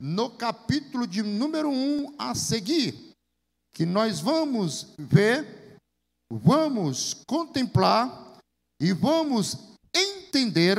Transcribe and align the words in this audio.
no 0.00 0.30
capítulo 0.30 1.06
de 1.06 1.22
número 1.22 1.70
1 1.70 2.14
a 2.18 2.34
seguir, 2.34 3.12
que 3.74 3.86
nós 3.86 4.20
vamos 4.20 4.94
ver, 4.98 5.78
vamos 6.30 7.14
contemplar 7.26 8.38
e 8.80 8.92
vamos 8.92 9.56
entender 9.94 10.78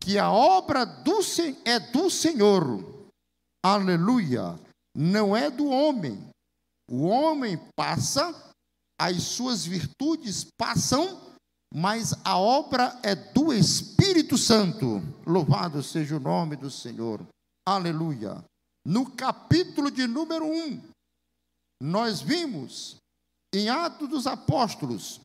que 0.00 0.18
a 0.18 0.30
obra 0.30 0.84
do, 0.84 1.20
é 1.64 1.78
do 1.78 2.08
Senhor. 2.10 3.10
Aleluia! 3.64 4.58
Não 4.96 5.36
é 5.36 5.50
do 5.50 5.66
homem. 5.66 6.18
O 6.90 7.06
homem 7.06 7.58
passa, 7.76 8.34
as 8.98 9.22
suas 9.22 9.64
virtudes 9.64 10.46
passam, 10.58 11.30
mas 11.72 12.12
a 12.24 12.36
obra 12.36 12.98
é 13.02 13.14
do 13.14 13.52
Espírito 13.52 14.36
Santo. 14.36 15.00
Louvado 15.24 15.82
seja 15.82 16.16
o 16.16 16.20
nome 16.20 16.56
do 16.56 16.70
Senhor. 16.70 17.24
Aleluia. 17.66 18.44
No 18.84 19.14
capítulo 19.14 19.90
de 19.90 20.06
número 20.06 20.46
1, 20.46 20.82
nós 21.82 22.20
vimos 22.20 22.96
em 23.54 23.68
Atos 23.68 24.08
dos 24.08 24.26
Apóstolos 24.26 25.20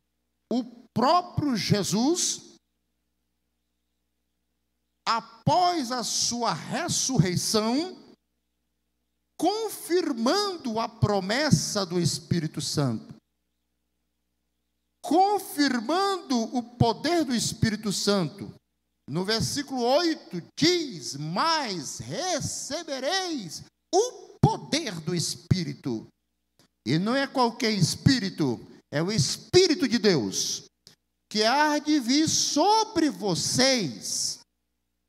o 0.52 0.64
próprio 0.94 1.56
Jesus, 1.56 2.56
após 5.08 5.92
a 5.92 6.04
sua 6.04 6.54
ressurreição, 6.54 7.98
confirmando 9.38 10.80
a 10.80 10.88
promessa 10.88 11.86
do 11.86 12.00
Espírito 12.00 12.62
Santo 12.62 13.16
confirmando 15.06 16.36
o 16.56 16.64
poder 16.64 17.24
do 17.24 17.36
Espírito 17.36 17.94
Santo. 17.94 18.52
No 19.10 19.24
versículo 19.24 19.82
8 19.84 20.42
diz: 20.58 21.16
Mas 21.16 22.00
recebereis 22.00 23.64
o 23.94 24.38
poder 24.42 25.00
do 25.02 25.16
Espírito. 25.16 26.08
E 26.86 27.00
não 27.00 27.16
é 27.16 27.26
qualquer 27.26 27.72
Espírito, 27.72 28.60
é 28.92 29.02
o 29.02 29.12
Espírito 29.12 29.88
de 29.88 29.98
Deus, 29.98 30.66
que 31.30 31.44
há 31.44 31.80
de 31.80 32.00
vir 32.00 32.28
sobre 32.28 33.10
vocês. 33.10 34.40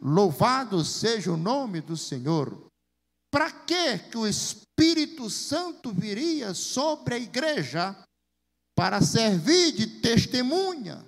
Louvado 0.01 0.85
seja 0.85 1.33
o 1.33 1.37
nome 1.37 1.81
do 1.81 1.97
Senhor. 1.97 2.67
Para 3.31 3.51
que 3.51 3.98
que 3.98 4.19
o 4.19 4.27
Espírito 4.27 5.29
Santo 5.29 5.92
viria 5.92 6.55
sobre 6.55 7.15
a 7.15 7.19
igreja? 7.19 7.97
para 8.77 9.01
servir 9.01 9.73
de 9.73 9.87
testemunha. 10.01 11.03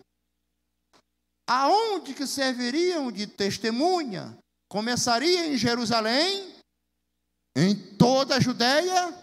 Aonde 1.48 2.12
que 2.12 2.26
serviriam 2.26 3.10
de 3.10 3.26
testemunha? 3.26 4.36
Começaria 4.68 5.46
em 5.46 5.56
Jerusalém, 5.56 6.52
em 7.56 7.74
toda 7.74 8.36
a 8.36 8.40
Judéia, 8.40 9.14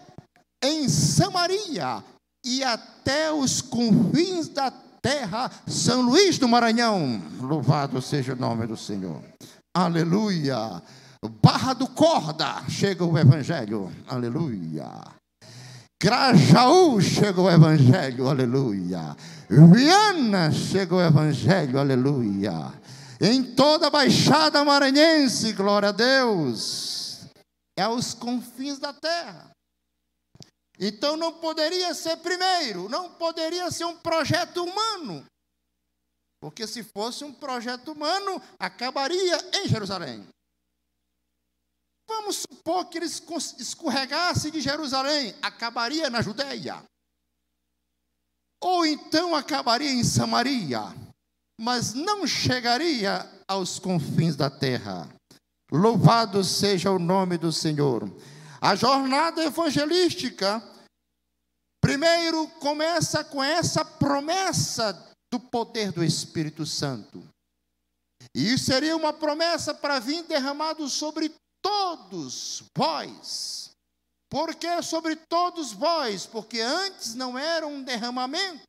em 0.60 0.88
Samaria 0.88 2.02
e 2.44 2.64
até 2.64 3.32
os 3.32 3.62
confins 3.62 4.48
da 4.48 4.72
terra, 5.00 5.48
São 5.68 6.02
Luís 6.02 6.36
do 6.36 6.48
Maranhão. 6.48 7.22
Louvado 7.40 8.02
seja 8.02 8.32
o 8.32 8.36
nome 8.36 8.66
do 8.66 8.76
Senhor. 8.76 9.22
Aleluia. 9.72 10.82
Barra 11.40 11.74
do 11.74 11.88
Corda, 11.88 12.64
chega 12.68 13.04
o 13.04 13.16
Evangelho. 13.16 13.92
Aleluia. 14.08 15.15
Grajaú 16.06 17.00
chegou 17.00 17.46
o 17.46 17.50
Evangelho, 17.50 18.28
aleluia. 18.28 19.16
Viana 19.50 20.52
chegou 20.52 20.98
o 20.98 21.02
Evangelho, 21.04 21.80
aleluia. 21.80 22.72
Em 23.20 23.42
toda 23.42 23.88
a 23.88 23.90
Baixada 23.90 24.64
Maranhense, 24.64 25.52
glória 25.52 25.88
a 25.88 25.92
Deus. 25.92 27.26
É 27.76 27.82
aos 27.82 28.14
confins 28.14 28.78
da 28.78 28.92
terra. 28.92 29.50
Então 30.78 31.16
não 31.16 31.32
poderia 31.32 31.92
ser 31.92 32.18
primeiro, 32.18 32.88
não 32.88 33.10
poderia 33.10 33.68
ser 33.72 33.86
um 33.86 33.96
projeto 33.96 34.62
humano. 34.62 35.24
Porque 36.40 36.68
se 36.68 36.84
fosse 36.84 37.24
um 37.24 37.32
projeto 37.32 37.90
humano, 37.90 38.40
acabaria 38.60 39.38
em 39.54 39.66
Jerusalém. 39.66 40.24
Vamos 42.08 42.36
supor 42.36 42.86
que 42.86 42.98
eles 42.98 43.22
escorregassem 43.58 44.50
de 44.50 44.60
Jerusalém, 44.60 45.34
acabaria 45.42 46.08
na 46.08 46.22
Judéia. 46.22 46.82
Ou 48.60 48.86
então 48.86 49.34
acabaria 49.34 49.90
em 49.90 50.04
Samaria, 50.04 50.82
mas 51.60 51.94
não 51.94 52.26
chegaria 52.26 53.28
aos 53.46 53.78
confins 53.78 54.36
da 54.36 54.48
terra. 54.48 55.08
Louvado 55.70 56.42
seja 56.44 56.90
o 56.90 56.98
nome 56.98 57.36
do 57.36 57.52
Senhor. 57.52 58.08
A 58.60 58.74
jornada 58.74 59.44
evangelística, 59.44 60.62
primeiro, 61.80 62.46
começa 62.60 63.22
com 63.24 63.42
essa 63.42 63.84
promessa 63.84 64.92
do 65.30 65.40
poder 65.40 65.92
do 65.92 66.04
Espírito 66.04 66.64
Santo. 66.64 67.22
E 68.34 68.52
isso 68.54 68.66
seria 68.66 68.96
uma 68.96 69.12
promessa 69.12 69.74
para 69.74 69.98
vir 69.98 70.22
derramado 70.24 70.88
sobre 70.88 71.34
todos 71.66 72.62
vós. 72.76 73.72
Por 74.30 74.54
que 74.54 74.80
sobre 74.82 75.16
todos 75.16 75.72
vós? 75.72 76.24
Porque 76.24 76.60
antes 76.60 77.16
não 77.16 77.36
era 77.36 77.66
um 77.66 77.82
derramamento. 77.82 78.62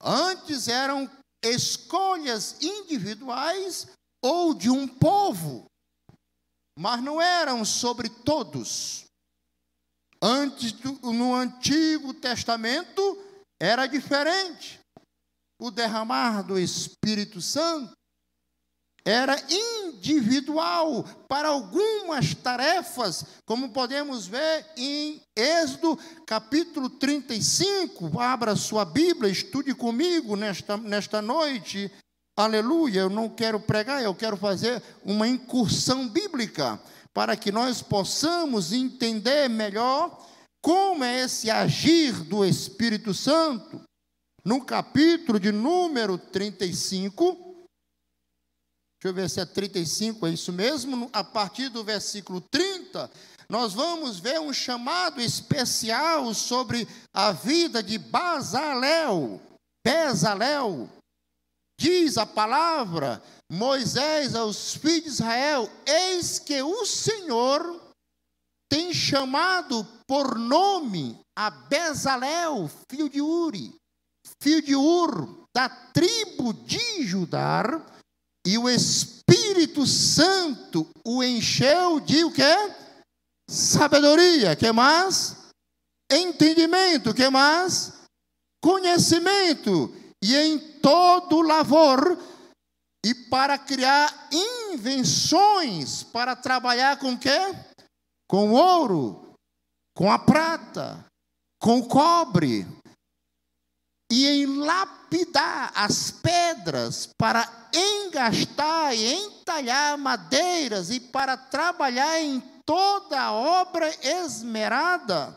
Antes 0.00 0.66
eram 0.66 1.10
escolhas 1.42 2.56
individuais 2.62 3.86
ou 4.22 4.54
de 4.54 4.70
um 4.70 4.88
povo, 4.88 5.66
mas 6.78 7.02
não 7.02 7.20
eram 7.20 7.66
sobre 7.66 8.08
todos. 8.08 9.04
Antes, 10.22 10.72
no 11.02 11.34
Antigo 11.34 12.14
Testamento, 12.14 13.02
era 13.60 13.86
diferente. 13.86 14.80
O 15.60 15.70
derramar 15.70 16.42
do 16.42 16.58
Espírito 16.58 17.42
Santo 17.42 17.94
era 19.04 19.36
individual 19.50 21.04
para 21.28 21.48
algumas 21.48 22.34
tarefas, 22.34 23.24
como 23.44 23.68
podemos 23.70 24.26
ver 24.26 24.64
em 24.76 25.20
Êxodo 25.36 25.98
capítulo 26.26 26.88
35. 26.88 28.18
Abra 28.18 28.56
sua 28.56 28.84
Bíblia, 28.84 29.30
estude 29.30 29.74
comigo 29.74 30.36
nesta, 30.36 30.78
nesta 30.78 31.20
noite. 31.20 31.92
Aleluia, 32.36 33.00
eu 33.00 33.10
não 33.10 33.28
quero 33.28 33.60
pregar, 33.60 34.02
eu 34.02 34.14
quero 34.14 34.36
fazer 34.38 34.82
uma 35.04 35.28
incursão 35.28 36.08
bíblica 36.08 36.80
para 37.12 37.36
que 37.36 37.52
nós 37.52 37.82
possamos 37.82 38.72
entender 38.72 39.48
melhor 39.48 40.26
como 40.62 41.04
é 41.04 41.20
esse 41.20 41.50
agir 41.50 42.12
do 42.24 42.44
Espírito 42.44 43.12
Santo. 43.12 43.82
No 44.42 44.64
capítulo 44.64 45.38
de 45.38 45.52
número 45.52 46.18
35, 46.18 47.43
Deixa 49.04 49.12
eu 49.12 49.22
ver 49.22 49.28
se 49.28 49.38
é 49.38 49.44
35, 49.44 50.26
é 50.26 50.30
isso 50.30 50.50
mesmo? 50.50 51.10
A 51.12 51.22
partir 51.22 51.68
do 51.68 51.84
versículo 51.84 52.40
30, 52.40 53.10
nós 53.50 53.74
vamos 53.74 54.18
ver 54.18 54.40
um 54.40 54.50
chamado 54.50 55.20
especial 55.20 56.32
sobre 56.32 56.88
a 57.12 57.30
vida 57.30 57.82
de 57.82 57.98
Bazalel. 57.98 59.42
Bezalel. 59.86 60.88
Diz 61.78 62.16
a 62.16 62.24
palavra, 62.24 63.22
Moisés 63.52 64.34
aos 64.34 64.74
filhos 64.74 65.02
de 65.02 65.08
Israel: 65.10 65.70
Eis 65.84 66.38
que 66.38 66.62
o 66.62 66.86
Senhor 66.86 67.78
tem 68.70 68.94
chamado 68.94 69.86
por 70.08 70.38
nome 70.38 71.20
a 71.36 71.50
Bezalel, 71.50 72.70
filho 72.88 73.10
de 73.10 73.20
Uri, 73.20 73.70
filho 74.40 74.62
de 74.62 74.74
Ur, 74.74 75.44
da 75.54 75.68
tribo 75.68 76.54
de 76.54 77.06
Judá 77.06 77.92
e 78.46 78.58
o 78.58 78.68
Espírito 78.68 79.86
Santo 79.86 80.86
o 81.04 81.22
encheu 81.22 82.00
de 82.00 82.24
o 82.24 82.32
quê? 82.32 82.74
Sabedoria, 83.48 84.54
que 84.54 84.70
mais? 84.72 85.36
Entendimento, 86.10 87.14
que 87.14 87.28
mais? 87.28 87.92
Conhecimento. 88.62 89.92
E 90.22 90.36
em 90.36 90.58
todo 90.80 91.42
lavor 91.42 92.18
e 93.04 93.14
para 93.14 93.58
criar 93.58 94.30
invenções 94.72 96.02
para 96.02 96.34
trabalhar 96.34 96.98
com 96.98 97.16
quê? 97.18 97.54
Com 98.26 98.52
ouro, 98.52 99.34
com 99.94 100.10
a 100.10 100.18
prata, 100.18 101.04
com 101.60 101.86
cobre, 101.86 102.66
e 104.14 104.28
em 104.28 104.46
lapidar 104.58 105.72
as 105.74 106.12
pedras 106.12 107.08
para 107.18 107.68
engastar 107.74 108.94
e 108.94 109.12
entalhar 109.12 109.98
madeiras 109.98 110.88
e 110.90 111.00
para 111.00 111.36
trabalhar 111.36 112.20
em 112.20 112.40
toda 112.64 113.20
a 113.20 113.32
obra 113.32 113.92
esmerada. 114.00 115.36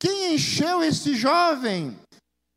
Quem 0.00 0.34
encheu 0.34 0.82
esse 0.82 1.14
jovem? 1.14 1.96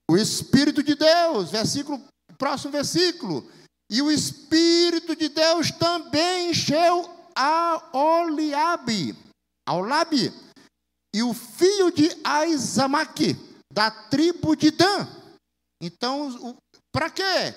O 0.09 0.17
Espírito 0.17 0.81
de 0.81 0.95
Deus, 0.95 1.51
versículo, 1.51 2.01
próximo 2.35 2.71
versículo. 2.71 3.47
E 3.91 4.01
o 4.01 4.09
Espírito 4.09 5.15
de 5.15 5.29
Deus 5.29 5.69
também 5.69 6.49
encheu 6.49 7.07
a 7.35 7.91
Oliabe, 7.95 9.15
Aulabe, 9.67 10.33
e 11.13 11.21
o 11.21 11.31
filho 11.31 11.91
de 11.91 12.09
Aizamaque, 12.23 13.38
da 13.71 13.91
tribo 13.91 14.56
de 14.56 14.71
Dan. 14.71 15.22
Então, 15.85 16.57
para 16.94 17.09
quê? 17.09 17.53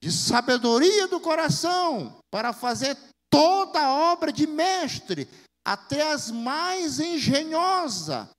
De 0.00 0.12
sabedoria 0.12 1.08
do 1.08 1.18
coração, 1.18 2.16
para 2.30 2.52
fazer 2.52 2.96
toda 3.28 3.80
a 3.80 4.12
obra 4.12 4.32
de 4.32 4.46
mestre, 4.46 5.28
até 5.66 6.12
as 6.12 6.30
mais 6.30 7.00
engenhosa, 7.00 8.30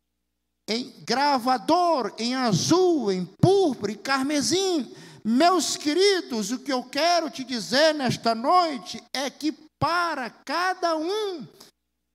em 0.69 0.93
gravador, 1.05 2.13
em 2.17 2.35
azul, 2.35 3.11
em 3.11 3.25
púrpura 3.41 3.91
e 3.91 3.97
carmesim. 3.97 4.95
Meus 5.25 5.75
queridos, 5.75 6.51
o 6.51 6.59
que 6.59 6.71
eu 6.71 6.85
quero 6.85 7.29
te 7.29 7.43
dizer 7.43 7.93
nesta 7.93 8.33
noite 8.33 9.03
é 9.13 9.29
que 9.29 9.51
para 9.77 10.29
cada 10.29 10.95
um, 10.95 11.45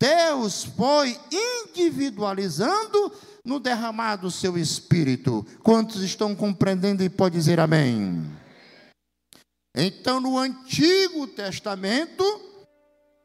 Deus 0.01 0.65
foi 0.65 1.21
individualizando 1.31 3.13
no 3.45 3.59
derramar 3.59 4.17
do 4.17 4.31
seu 4.31 4.57
espírito. 4.57 5.45
Quantos 5.63 6.03
estão 6.03 6.35
compreendendo 6.35 7.03
e 7.03 7.11
pode 7.11 7.37
dizer 7.37 7.59
amém? 7.61 8.25
Então, 9.75 10.21
no 10.21 10.39
Antigo 10.39 11.27
Testamento, 11.27 12.25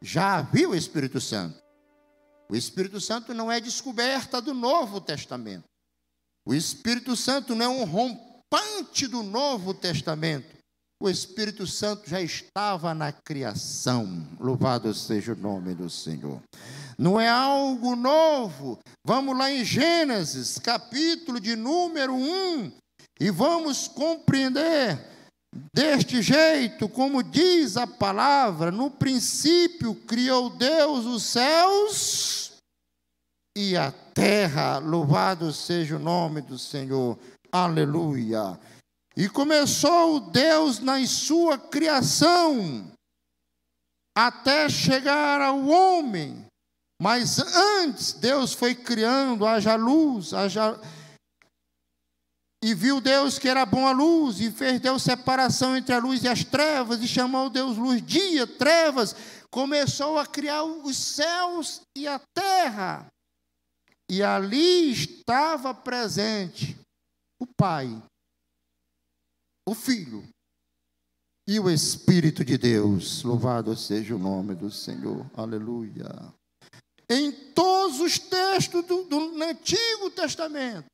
já 0.02 0.38
havia 0.38 0.69
o 0.69 0.75
Espírito 0.75 1.19
Santo. 1.19 1.58
O 2.50 2.56
Espírito 2.56 3.02
Santo 3.02 3.34
não 3.34 3.52
é 3.52 3.60
descoberta 3.60 4.42
do 4.42 4.54
Novo 4.54 5.02
Testamento. 5.02 5.66
O 6.46 6.54
Espírito 6.54 7.16
Santo 7.16 7.54
não 7.54 7.66
é 7.66 7.68
um 7.68 7.84
rompante 7.84 9.06
do 9.08 9.22
Novo 9.22 9.74
Testamento. 9.74 10.56
O 11.00 11.10
Espírito 11.10 11.68
Santo 11.68 12.10
já 12.10 12.20
estava 12.20 12.94
na 12.94 13.12
criação. 13.12 14.28
Louvado 14.40 14.94
seja 14.96 15.34
o 15.34 15.38
nome 15.38 15.76
do 15.76 15.90
Senhor. 15.90 16.42
Não 16.98 17.20
é 17.20 17.30
algo 17.30 17.96
novo. 17.96 18.80
Vamos 19.06 19.38
lá 19.38 19.52
em 19.52 19.64
Gênesis, 19.64 20.58
capítulo 20.58 21.40
de 21.40 21.56
número 21.56 22.16
1, 22.16 22.72
e 23.20 23.30
vamos 23.30 23.88
compreender 23.88 25.00
deste 25.74 26.22
jeito, 26.22 26.90
como 26.90 27.22
diz 27.22 27.78
a 27.78 27.86
palavra: 27.86 28.72
no 28.72 28.90
princípio 28.90 29.94
criou 29.94 30.50
Deus 30.50 31.06
os 31.06 31.24
céus 31.24 32.54
e 33.56 33.78
a 33.78 33.92
terra. 33.92 34.80
Louvado 34.80 35.54
seja 35.54 35.96
o 35.96 36.00
nome 36.00 36.42
do 36.42 36.58
Senhor. 36.58 37.18
Aleluia. 37.52 38.60
E 39.18 39.28
começou 39.28 40.19
Deus 40.19 40.78
na 40.78 41.04
sua 41.08 41.58
criação, 41.58 42.92
até 44.16 44.69
chegar 44.69 45.42
ao 45.42 45.66
homem. 45.66 46.46
Mas 47.02 47.40
antes, 47.40 48.14
Deus 48.14 48.54
foi 48.54 48.75
criando, 48.75 49.44
haja 49.44 49.74
luz, 49.74 50.36
haja. 50.36 50.80
E 52.64 52.75
viu 52.75 53.02
Deus 53.02 53.40
que 53.40 53.50
era 53.50 53.66
bom 53.66 53.88
a 53.88 53.92
luz, 53.92 54.40
e 54.40 54.52
fez 54.52 54.80
Deus 54.80 55.02
separação 55.02 55.75
entre 55.75 55.96
a 55.96 56.00
luz 56.00 56.24
e 56.24 56.28
as 56.28 56.44
trevas, 56.44 57.02
e 57.02 57.08
chamou 57.08 57.50
Deus 57.50 57.75
luz, 57.75 58.06
dia, 58.06 58.46
trevas. 58.46 59.16
Começou 59.50 60.20
a 60.20 60.28
criar 60.28 60.63
os 60.63 60.96
céus 60.96 61.81
e 61.98 62.08
a 62.08 62.22
terra. 62.36 63.08
E 64.08 64.22
ali 64.22 64.92
estava 64.92 65.74
presente 65.74 66.78
o 67.42 67.48
Pai 67.48 68.00
o 69.68 69.75
Filho 69.75 70.24
e 71.46 71.60
o 71.60 71.69
Espírito 71.69 72.46
de 72.46 72.58
Deus. 72.58 73.22
Louvado 73.24 73.75
seja 73.75 74.16
o 74.16 74.19
nome 74.19 74.56
do 74.56 74.72
Senhor. 74.72 75.30
Aleluia. 75.36 76.34
Em 77.10 77.31
todos 77.54 78.00
os 78.00 78.18
textos 78.18 78.86
do, 78.86 79.04
do 79.04 79.44
Antigo 79.44 80.10
Testamento, 80.10 80.86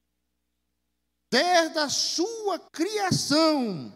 desde 1.32 1.78
a 1.78 1.88
sua 1.88 2.60
criação, 2.72 3.94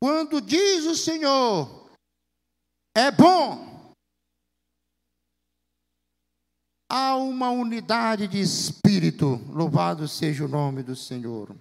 quando 0.00 0.40
diz 0.40 0.84
o 0.86 0.96
Senhor, 0.96 1.90
é 2.96 3.10
bom, 3.12 3.94
há 6.88 7.16
uma 7.16 7.50
unidade 7.50 8.26
de 8.26 8.40
espírito. 8.40 9.40
Louvado 9.48 10.08
seja 10.08 10.44
o 10.44 10.48
nome 10.48 10.82
do 10.82 10.96
Senhor. 10.96 11.54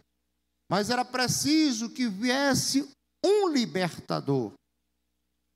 Mas 0.74 0.90
era 0.90 1.06
preciso 1.06 1.88
que 1.88 2.08
viesse 2.08 2.90
um 3.24 3.48
libertador. 3.48 4.54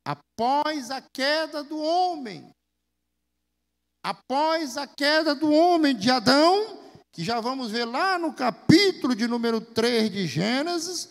Após 0.05 0.91
a 0.91 1.01
queda 1.01 1.63
do 1.63 1.75
homem, 1.75 2.51
após 4.03 4.77
a 4.77 4.85
queda 4.85 5.33
do 5.33 5.51
homem 5.51 5.95
de 5.95 6.11
Adão, 6.11 6.83
que 7.11 7.23
já 7.23 7.39
vamos 7.39 7.71
ver 7.71 7.85
lá 7.85 8.19
no 8.19 8.31
capítulo 8.31 9.15
de 9.15 9.27
número 9.27 9.59
3 9.59 10.11
de 10.11 10.27
Gênesis, 10.27 11.07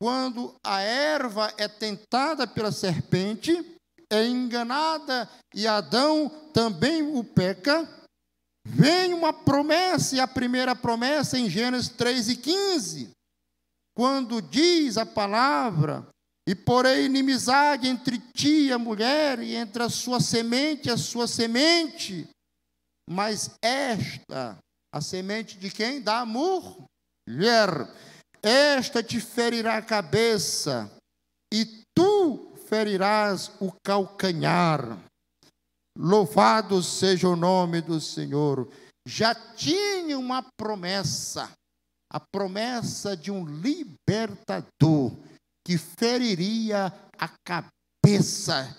quando 0.00 0.54
a 0.64 0.80
erva 0.80 1.52
é 1.58 1.68
tentada 1.68 2.46
pela 2.46 2.72
serpente, 2.72 3.76
é 4.08 4.26
enganada 4.26 5.28
e 5.54 5.66
Adão 5.66 6.30
também 6.54 7.02
o 7.14 7.22
peca, 7.22 7.86
vem 8.66 9.12
uma 9.12 9.34
promessa, 9.34 10.16
e 10.16 10.20
a 10.20 10.26
primeira 10.26 10.74
promessa 10.74 11.38
em 11.38 11.50
Gênesis 11.50 11.90
3 11.90 12.30
e 12.30 12.36
15 12.36 13.14
quando 13.94 14.42
diz 14.42 14.98
a 14.98 15.06
palavra, 15.06 16.06
e 16.48 16.54
porém 16.54 17.06
inimizade 17.06 17.88
entre 17.88 18.18
ti 18.18 18.66
e 18.66 18.72
a 18.72 18.78
mulher, 18.78 19.38
e 19.38 19.54
entre 19.54 19.82
a 19.82 19.88
sua 19.88 20.20
semente 20.20 20.88
e 20.88 20.92
a 20.92 20.96
sua 20.96 21.26
semente, 21.26 22.28
mas 23.08 23.50
esta, 23.62 24.58
a 24.92 25.00
semente 25.00 25.56
de 25.56 25.70
quem? 25.70 26.02
Da 26.02 26.26
mulher, 26.26 26.88
esta 28.42 29.02
te 29.02 29.20
ferirá 29.20 29.78
a 29.78 29.82
cabeça, 29.82 30.90
e 31.52 31.82
tu 31.96 32.52
ferirás 32.66 33.52
o 33.60 33.72
calcanhar. 33.84 34.98
Louvado 35.96 36.82
seja 36.82 37.28
o 37.28 37.36
nome 37.36 37.80
do 37.80 38.00
Senhor. 38.00 38.68
Já 39.06 39.34
tinha 39.34 40.18
uma 40.18 40.44
promessa 40.58 41.48
a 42.14 42.20
promessa 42.20 43.16
de 43.16 43.32
um 43.32 43.44
libertador 43.44 45.10
que 45.66 45.76
feriria 45.76 46.86
a 47.18 47.28
cabeça 47.44 48.78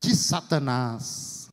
de 0.00 0.14
Satanás. 0.14 1.48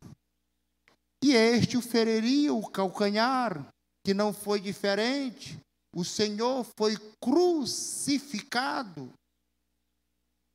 E 1.23 1.33
este 1.33 1.77
o 1.77 1.81
feriria 1.81 2.53
o 2.53 2.69
calcanhar, 2.69 3.73
que 4.05 4.13
não 4.13 4.31
foi 4.31 4.59
diferente. 4.59 5.59
O 5.95 6.05
Senhor 6.05 6.63
foi 6.77 6.95
crucificado. 7.19 9.11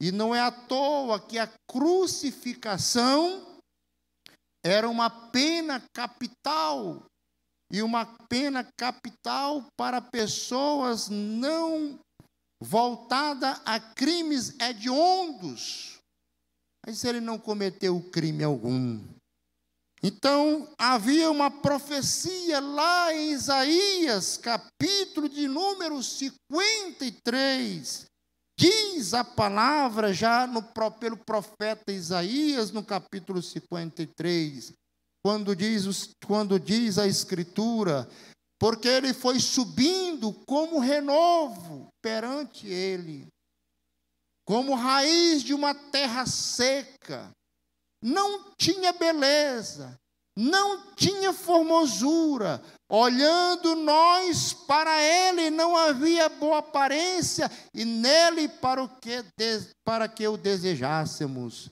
E 0.00 0.12
não 0.12 0.32
é 0.32 0.40
à 0.40 0.52
toa 0.52 1.18
que 1.18 1.36
a 1.36 1.52
crucificação 1.68 3.58
era 4.64 4.88
uma 4.88 5.10
pena 5.10 5.82
capital 5.92 7.04
e 7.70 7.82
uma 7.82 8.06
pena 8.28 8.66
capital 8.76 9.66
para 9.76 10.00
pessoas 10.00 11.08
não 11.08 11.98
voltada 12.62 13.60
a 13.64 13.80
crimes 13.80 14.54
hediondos. 14.60 15.98
Mas 16.86 17.02
ele 17.04 17.20
não 17.20 17.38
cometeu 17.38 18.00
crime 18.10 18.44
algum. 18.44 19.02
Então, 20.02 20.68
havia 20.78 21.30
uma 21.30 21.50
profecia 21.50 22.60
lá 22.60 23.14
em 23.14 23.32
Isaías, 23.32 24.36
capítulo 24.36 25.30
de 25.30 25.48
número 25.48 26.02
53. 26.02 28.04
Diz 28.58 29.14
a 29.14 29.24
palavra 29.24 30.12
já 30.12 30.46
no, 30.46 30.62
pelo 31.00 31.16
profeta 31.16 31.90
Isaías, 31.90 32.70
no 32.70 32.84
capítulo 32.84 33.42
53 33.42 34.74
quando 35.24 35.56
diz, 35.56 36.10
quando 36.26 36.60
diz 36.60 36.98
a 36.98 37.06
Escritura, 37.06 38.06
porque 38.58 38.86
ele 38.86 39.14
foi 39.14 39.40
subindo 39.40 40.34
como 40.46 40.78
renovo 40.78 41.88
perante 42.02 42.66
ele, 42.66 43.26
como 44.44 44.74
raiz 44.74 45.42
de 45.42 45.54
uma 45.54 45.74
terra 45.74 46.26
seca, 46.26 47.30
não 48.02 48.52
tinha 48.58 48.92
beleza, 48.92 49.98
não 50.36 50.92
tinha 50.94 51.32
formosura, 51.32 52.62
olhando 52.86 53.74
nós 53.76 54.52
para 54.52 55.00
ele 55.00 55.48
não 55.48 55.74
havia 55.74 56.28
boa 56.28 56.58
aparência 56.58 57.50
e 57.72 57.82
nele 57.86 58.46
para 58.46 58.82
o 58.82 58.88
que 58.88 59.24
para 59.82 60.06
que 60.06 60.28
o 60.28 60.36
desejássemos. 60.36 61.70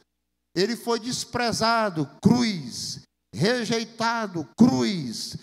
Ele 0.55 0.75
foi 0.75 0.99
desprezado, 1.01 2.09
cruz, 2.23 3.02
rejeitado, 3.35 4.49
cruz, 4.57 5.37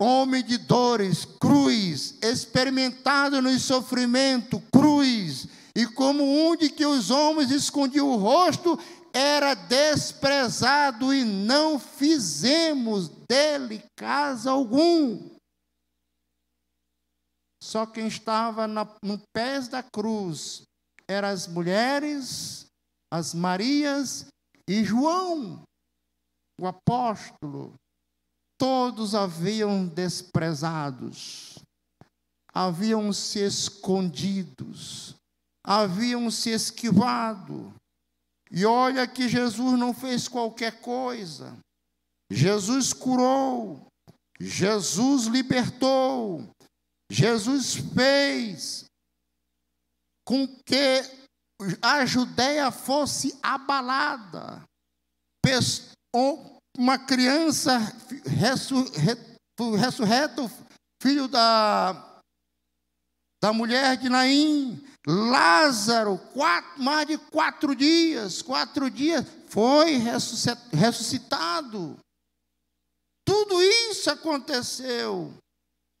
homem 0.00 0.44
de 0.44 0.58
dores, 0.58 1.24
cruz, 1.24 2.18
experimentado 2.22 3.40
no 3.40 3.58
sofrimento, 3.58 4.60
cruz, 4.72 5.48
e 5.74 5.86
como 5.86 6.22
um 6.24 6.56
de 6.56 6.70
que 6.70 6.86
os 6.86 7.10
homens 7.10 7.50
escondiam 7.50 8.08
o 8.08 8.16
rosto, 8.16 8.78
era 9.12 9.54
desprezado 9.54 11.12
e 11.12 11.24
não 11.24 11.78
fizemos 11.78 13.08
dele 13.28 13.82
casa 13.96 14.50
algum. 14.50 15.36
Só 17.62 17.86
quem 17.86 18.06
estava 18.06 18.66
na, 18.66 18.86
no 19.02 19.18
pés 19.34 19.68
da 19.68 19.82
cruz 19.82 20.62
eram 21.08 21.28
as 21.28 21.46
mulheres, 21.46 22.66
as 23.12 23.34
Marias 23.34 24.26
e 24.68 24.84
João, 24.84 25.62
o 26.60 26.66
apóstolo. 26.66 27.74
Todos 28.58 29.14
haviam 29.14 29.86
desprezados, 29.86 31.58
haviam 32.52 33.12
se 33.12 33.40
escondidos, 33.40 35.14
haviam 35.62 36.30
se 36.30 36.50
esquivado. 36.50 37.74
E 38.50 38.64
olha 38.64 39.06
que 39.06 39.28
Jesus 39.28 39.78
não 39.78 39.92
fez 39.92 40.26
qualquer 40.26 40.80
coisa. 40.80 41.58
Jesus 42.30 42.92
curou, 42.92 43.86
Jesus 44.40 45.26
libertou, 45.26 46.48
Jesus 47.10 47.74
fez 47.74 48.86
com 50.24 50.46
que 50.64 51.02
a 51.80 52.04
Judéia 52.06 52.70
fosse 52.70 53.38
abalada. 53.42 54.62
Uma 56.14 56.98
criança 56.98 57.78
ressurreto, 59.58 60.50
filho 61.02 61.28
da, 61.28 62.20
da 63.42 63.52
mulher 63.52 63.96
de 63.96 64.08
Naim, 64.08 64.82
Lázaro, 65.06 66.18
quatro, 66.32 66.82
mais 66.82 67.06
de 67.06 67.16
quatro 67.16 67.74
dias, 67.76 68.42
quatro 68.42 68.90
dias, 68.90 69.24
foi 69.48 69.98
ressuscitado. 70.72 71.96
Tudo 73.24 73.62
isso 73.62 74.10
aconteceu. 74.10 75.32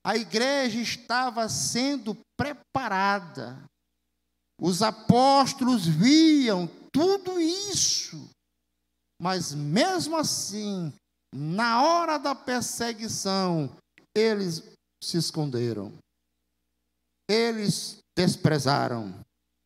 A 0.04 0.16
igreja 0.16 0.80
estava 0.80 1.48
sendo 1.48 2.16
preparada. 2.36 3.60
Os 4.60 4.82
apóstolos 4.82 5.86
viam 5.86 6.68
tudo 6.92 7.40
isso. 7.40 8.28
Mas 9.20 9.52
mesmo 9.52 10.16
assim, 10.16 10.92
na 11.34 11.82
hora 11.82 12.18
da 12.18 12.34
perseguição, 12.34 13.70
eles 14.14 14.62
se 15.02 15.16
esconderam. 15.16 15.92
Eles 17.28 17.98
desprezaram. 18.16 19.14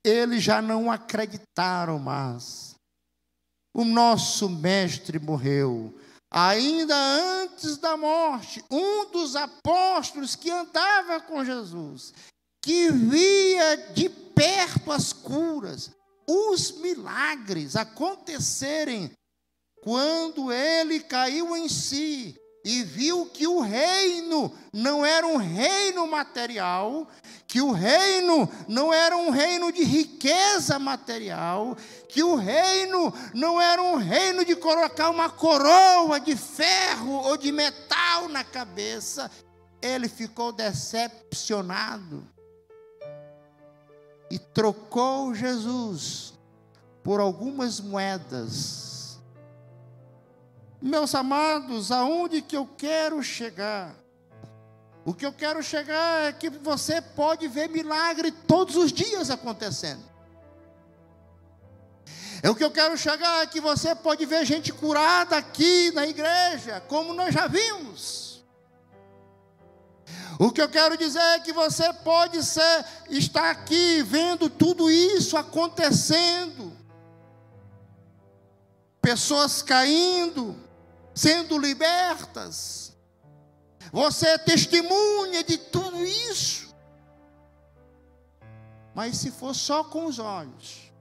Eles 0.04 0.42
já 0.42 0.62
não 0.62 0.90
acreditaram 0.90 1.99
mais. 1.99 2.75
O 3.75 3.85
nosso 3.85 4.49
mestre 4.49 5.19
morreu. 5.19 5.95
Ainda 6.33 6.95
antes 6.95 7.76
da 7.76 7.97
morte, 7.97 8.64
um 8.71 9.11
dos 9.11 9.35
apóstolos 9.35 10.37
que 10.37 10.49
andava 10.49 11.21
com 11.21 11.45
Jesus, 11.45 12.14
que 12.62 12.90
via 12.92 13.76
de 13.92 14.09
perto 14.09 14.92
as 14.92 15.12
curas, 15.12 15.90
os 16.28 16.71
milagres 16.73 17.75
acontecerem, 17.75 19.11
quando 19.83 20.53
ele 20.53 21.01
caiu 21.01 21.57
em 21.57 21.69
si, 21.69 22.41
e 22.63 22.83
viu 22.83 23.27
que 23.27 23.47
o 23.47 23.61
reino 23.61 24.53
não 24.73 25.05
era 25.05 25.27
um 25.27 25.37
reino 25.37 26.07
material, 26.07 27.09
que 27.47 27.61
o 27.61 27.73
reino 27.73 28.49
não 28.69 28.93
era 28.93 29.17
um 29.17 29.31
reino 29.31 29.73
de 29.73 29.83
riqueza 29.83 30.79
material, 30.79 31.77
que 32.09 32.23
o 32.23 32.37
reino 32.37 33.13
não 33.33 33.61
era 33.61 33.83
um 33.83 33.97
reino 33.97 34.45
de 34.45 34.55
colocar 34.55 35.09
uma 35.09 35.31
coroa 35.31 36.21
de 36.21 36.37
ferro 36.37 37.13
ou 37.13 37.37
de 37.37 37.51
metal 37.51 38.29
na 38.29 38.45
cabeça, 38.45 39.31
ele 39.81 40.09
ficou 40.09 40.53
decepcionado 40.53 42.29
e 44.31 44.39
trocou 44.39 45.35
Jesus 45.35 46.35
por 47.03 47.21
algumas 47.21 47.81
moedas 47.81 48.89
meus 50.81 51.15
amados, 51.15 51.93
aonde 51.93 52.43
que 52.43 52.57
eu 52.57 52.67
quero 52.77 53.23
chegar? 53.23 53.95
O 55.05 55.15
que 55.15 55.25
eu 55.25 55.33
quero 55.33 55.63
chegar 55.63 56.29
é 56.29 56.33
que 56.33 56.51
você 56.51 57.01
pode 57.01 57.49
ver 57.49 57.69
milagre 57.69 58.31
todos 58.31 58.77
os 58.77 58.93
dias 58.93 59.31
acontecendo. 59.31 60.11
É 62.43 62.49
o 62.49 62.55
que 62.55 62.65
eu 62.65 62.71
quero 62.71 62.97
chegar 62.97 63.43
é 63.43 63.47
que 63.47 63.61
você 63.61 63.95
pode 63.95 64.25
ver 64.25 64.47
gente 64.47 64.73
curada 64.73 65.37
aqui 65.37 65.91
na 65.93 66.07
igreja, 66.07 66.81
como 66.89 67.13
nós 67.13 67.35
já 67.35 67.47
vimos. 67.47 68.43
O 70.39 70.51
que 70.51 70.63
eu 70.63 70.71
quero 70.71 70.97
dizer 70.97 71.21
é 71.21 71.41
que 71.41 71.53
você 71.53 71.93
pode 71.93 72.43
ser, 72.43 72.85
estar 73.11 73.51
aqui 73.51 74.03
vendo 74.03 74.49
tudo 74.49 74.91
isso 74.91 75.37
acontecendo. 75.37 76.73
Pessoas 79.03 79.61
caindo, 79.61 80.57
sendo 81.14 81.59
libertas. 81.59 82.97
Você 83.93 84.26
é 84.26 84.38
testemunha 84.38 85.43
de 85.43 85.59
tudo 85.59 86.05
isso. 86.05 86.75
Mas 88.95 89.17
se 89.17 89.31
for 89.31 89.55
só 89.55 89.85
com 89.85 90.07
os 90.07 90.19
olhos, 90.19 90.93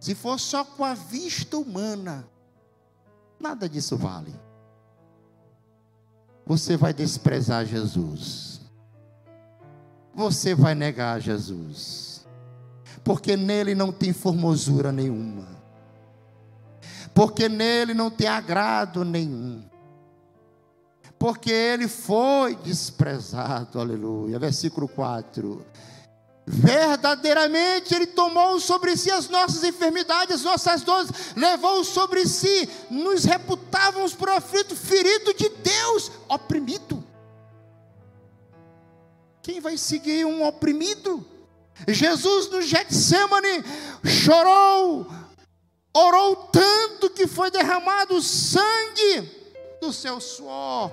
se 0.00 0.14
for 0.14 0.38
só 0.38 0.64
com 0.64 0.84
a 0.84 0.94
vista 0.94 1.56
humana, 1.58 2.28
nada 3.38 3.68
disso 3.68 3.96
vale. 3.96 4.34
Você 6.46 6.76
vai 6.76 6.94
desprezar 6.94 7.66
Jesus. 7.66 8.60
Você 10.14 10.54
vai 10.54 10.74
negar 10.74 11.20
Jesus. 11.20 12.26
Porque 13.04 13.36
nele 13.36 13.74
não 13.74 13.92
tem 13.92 14.12
formosura 14.12 14.90
nenhuma 14.90 15.57
porque 17.18 17.48
nele 17.48 17.94
não 17.94 18.12
tem 18.12 18.28
agrado 18.28 19.04
nenhum. 19.04 19.60
Porque 21.18 21.50
ele 21.50 21.88
foi 21.88 22.54
desprezado, 22.54 23.80
aleluia. 23.80 24.38
Versículo 24.38 24.86
4. 24.86 25.66
Verdadeiramente 26.46 27.92
ele 27.92 28.06
tomou 28.06 28.60
sobre 28.60 28.96
si 28.96 29.10
as 29.10 29.28
nossas 29.28 29.64
enfermidades, 29.64 30.36
as 30.36 30.42
nossas 30.44 30.82
dores, 30.82 31.10
levou 31.34 31.82
sobre 31.82 32.24
si, 32.24 32.68
nos 32.88 33.24
reputávamos 33.24 34.14
por 34.14 34.30
aflito, 34.30 34.76
ferido 34.76 35.34
de 35.34 35.48
Deus, 35.48 36.12
oprimido. 36.28 37.02
Quem 39.42 39.60
vai 39.60 39.76
seguir 39.76 40.24
um 40.24 40.46
oprimido? 40.46 41.26
Jesus 41.88 42.48
no 42.48 42.62
Getsemane 42.62 43.64
chorou, 44.04 45.04
orou 45.98 46.36
tanto 46.36 47.10
que 47.10 47.26
foi 47.26 47.50
derramado 47.50 48.16
o 48.16 48.22
sangue 48.22 49.22
do 49.80 49.92
seu 49.92 50.20
suor. 50.20 50.90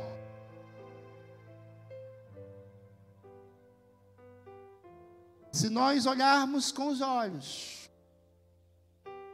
Se 5.52 5.70
nós 5.70 6.06
olharmos 6.06 6.72
com 6.72 6.88
os 6.88 7.02
olhos, 7.02 7.90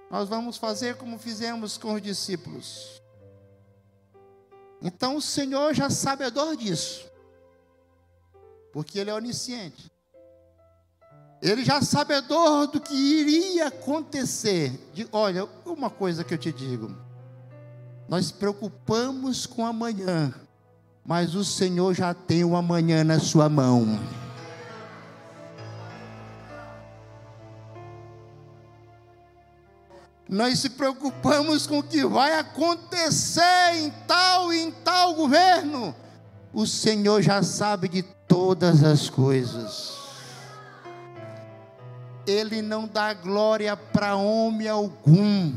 nós 0.10 0.30
vamos 0.30 0.58
fazer 0.58 0.96
como 0.98 1.18
fizemos 1.18 1.78
com 1.78 1.94
os 1.94 2.02
discípulos. 2.02 3.02
Então 4.82 5.16
o 5.16 5.22
Senhor 5.22 5.74
já 5.74 5.90
sabedor 5.90 6.56
disso, 6.56 7.10
porque 8.72 9.00
Ele 9.00 9.10
é 9.10 9.14
onisciente. 9.14 9.91
Ele 11.42 11.66
já 11.66 11.82
sabedor 11.82 12.68
do 12.68 12.80
que 12.80 12.94
iria 12.94 13.68
acontecer. 13.68 14.80
De, 14.94 15.08
olha, 15.12 15.48
uma 15.66 15.90
coisa 15.90 16.24
que 16.24 16.34
eu 16.34 16.38
te 16.38 16.52
digo. 16.52 16.96
Nós 18.08 18.32
preocupamos 18.32 19.48
com 19.48 19.66
amanhã, 19.66 20.34
mas 21.04 21.34
o 21.34 21.44
Senhor 21.44 21.94
já 21.96 22.14
tem 22.14 22.44
o 22.44 22.56
amanhã 22.56 23.04
na 23.04 23.20
sua 23.20 23.50
mão. 23.50 24.00
Nós 30.30 30.60
se 30.60 30.70
preocupamos 30.70 31.66
com 31.66 31.80
o 31.80 31.84
que 31.84 32.06
vai 32.06 32.38
acontecer 32.40 33.76
em 33.76 33.90
tal 34.08 34.54
e 34.54 34.60
em 34.60 34.72
tal 34.72 35.16
governo. 35.16 35.96
O 36.54 36.68
Senhor 36.68 37.22
já 37.22 37.42
sabe 37.42 37.88
de 37.88 38.04
todas 38.28 38.84
as 38.84 39.10
coisas. 39.10 40.01
Ele 42.26 42.62
não 42.62 42.88
dá 42.88 43.14
glória 43.14 43.76
para 43.76 44.16
homem 44.16 44.68
algum. 44.68 45.54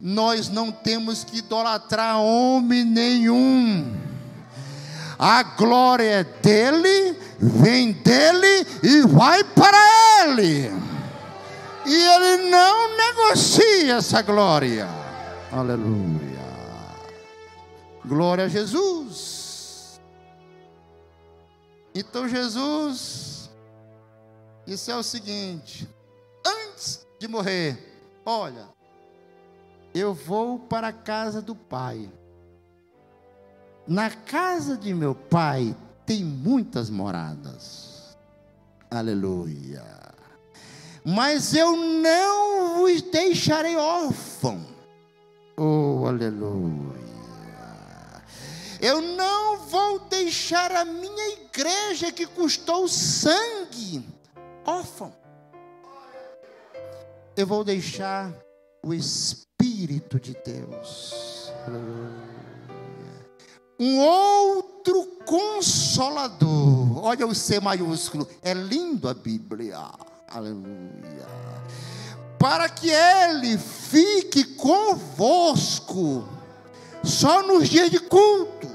Nós 0.00 0.48
não 0.48 0.70
temos 0.70 1.24
que 1.24 1.38
idolatrar 1.38 2.18
homem 2.18 2.84
nenhum. 2.84 3.94
A 5.18 5.42
glória 5.42 6.20
é 6.20 6.24
dele, 6.24 7.18
vem 7.38 7.92
dele 7.92 8.66
e 8.82 9.02
vai 9.02 9.44
para 9.44 9.78
ele. 10.24 10.70
E 11.86 11.94
ele 11.94 12.50
não 12.50 12.96
negocia 12.96 13.94
essa 13.96 14.20
glória. 14.22 14.88
Aleluia. 15.52 16.34
Glória 18.04 18.44
a 18.44 18.48
Jesus. 18.48 20.00
Então 21.94 22.28
Jesus 22.28 23.33
disse 24.66 24.90
é 24.90 24.96
o 24.96 25.02
seguinte: 25.02 25.88
antes 26.44 27.06
de 27.18 27.28
morrer, 27.28 27.78
olha, 28.24 28.68
eu 29.94 30.14
vou 30.14 30.58
para 30.58 30.88
a 30.88 30.92
casa 30.92 31.40
do 31.40 31.54
Pai. 31.54 32.10
Na 33.86 34.10
casa 34.10 34.76
de 34.76 34.94
meu 34.94 35.14
Pai 35.14 35.76
tem 36.06 36.24
muitas 36.24 36.88
moradas. 36.88 38.16
Aleluia. 38.90 39.84
Mas 41.04 41.54
eu 41.54 41.76
não 41.76 42.78
vos 42.78 43.02
deixarei 43.02 43.76
órfão. 43.76 44.66
Oh, 45.56 46.06
aleluia. 46.06 47.04
Eu 48.80 49.00
não 49.00 49.58
vou 49.58 49.98
deixar 50.00 50.72
a 50.72 50.84
minha 50.84 51.28
igreja 51.32 52.10
que 52.10 52.26
custou 52.26 52.88
sangue 52.88 54.13
órfão. 54.64 55.12
Eu 57.36 57.46
vou 57.46 57.64
deixar 57.64 58.32
o 58.82 58.94
Espírito 58.94 60.20
de 60.20 60.36
Deus. 60.44 61.52
Um 63.78 64.00
outro 64.00 65.04
consolador. 65.26 67.04
Olha 67.04 67.26
o 67.26 67.34
C 67.34 67.58
maiúsculo. 67.60 68.28
É 68.42 68.54
lindo 68.54 69.08
a 69.08 69.14
Bíblia. 69.14 69.78
Aleluia. 70.28 71.26
Para 72.38 72.68
que 72.68 72.90
ele 72.90 73.58
fique 73.58 74.44
convosco 74.56 76.28
só 77.02 77.42
nos 77.42 77.68
dias 77.68 77.90
de 77.90 77.98
culto. 77.98 78.68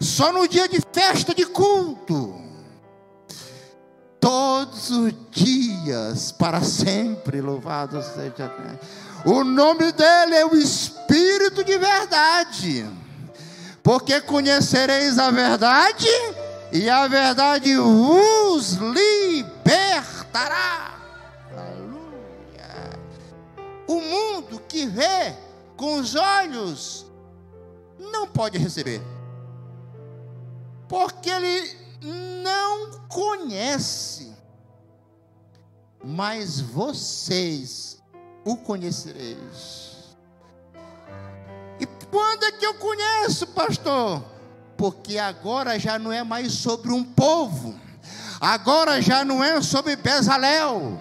Só 0.00 0.32
no 0.32 0.48
dia 0.48 0.68
de 0.68 0.80
festa 0.92 1.32
de 1.32 1.46
culto 1.46 2.41
todos 4.82 4.90
os 4.90 5.14
dias, 5.30 6.32
para 6.32 6.60
sempre. 6.60 7.40
Louvado 7.40 8.02
seja. 8.02 8.52
O 9.24 9.44
nome 9.44 9.92
dele 9.92 10.34
é 10.34 10.44
o 10.44 10.56
Espírito 10.56 11.62
de 11.62 11.78
Verdade, 11.78 12.90
porque 13.82 14.20
conhecereis 14.20 15.16
a 15.18 15.30
verdade, 15.30 16.08
e 16.72 16.90
a 16.90 17.06
verdade 17.06 17.76
vos 17.76 18.72
libertará. 18.72 20.18
Aleluia. 21.56 22.98
O 23.86 24.00
mundo 24.00 24.60
que 24.66 24.86
vê 24.86 25.36
com 25.76 26.00
os 26.00 26.16
olhos 26.16 27.06
não 27.98 28.26
pode 28.26 28.58
receber, 28.58 29.00
porque 30.88 31.30
ele 31.30 31.82
não 32.42 32.90
conhece, 33.08 34.31
mas 36.04 36.60
vocês 36.60 37.98
o 38.44 38.56
conhecereis. 38.56 40.16
E 41.78 41.86
quando 42.10 42.44
é 42.44 42.52
que 42.52 42.66
eu 42.66 42.74
conheço, 42.74 43.46
pastor? 43.48 44.24
Porque 44.76 45.18
agora 45.18 45.78
já 45.78 45.98
não 45.98 46.12
é 46.12 46.24
mais 46.24 46.52
sobre 46.52 46.92
um 46.92 47.04
povo, 47.04 47.78
agora 48.40 49.00
já 49.00 49.24
não 49.24 49.42
é 49.42 49.60
sobre 49.62 49.96
Bezalel, 49.96 50.98